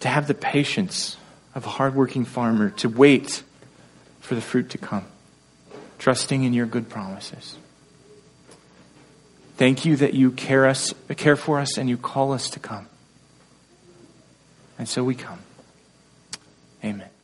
to 0.00 0.08
have 0.08 0.28
the 0.28 0.34
patience 0.34 1.16
of 1.54 1.64
a 1.64 1.68
hardworking 1.70 2.26
farmer 2.26 2.68
to 2.68 2.86
wait 2.86 3.42
for 4.20 4.34
the 4.34 4.42
fruit 4.42 4.68
to 4.68 4.76
come, 4.76 5.06
trusting 5.98 6.44
in 6.44 6.52
your 6.52 6.66
good 6.66 6.90
promises. 6.90 7.56
Thank 9.56 9.86
you 9.86 9.96
that 9.96 10.12
you 10.12 10.30
care, 10.30 10.66
us, 10.66 10.92
care 11.16 11.36
for 11.36 11.58
us 11.60 11.78
and 11.78 11.88
you 11.88 11.96
call 11.96 12.34
us 12.34 12.50
to 12.50 12.60
come. 12.60 12.86
And 14.78 14.86
so 14.86 15.02
we 15.02 15.14
come. 15.14 15.38
Amen. 16.84 17.17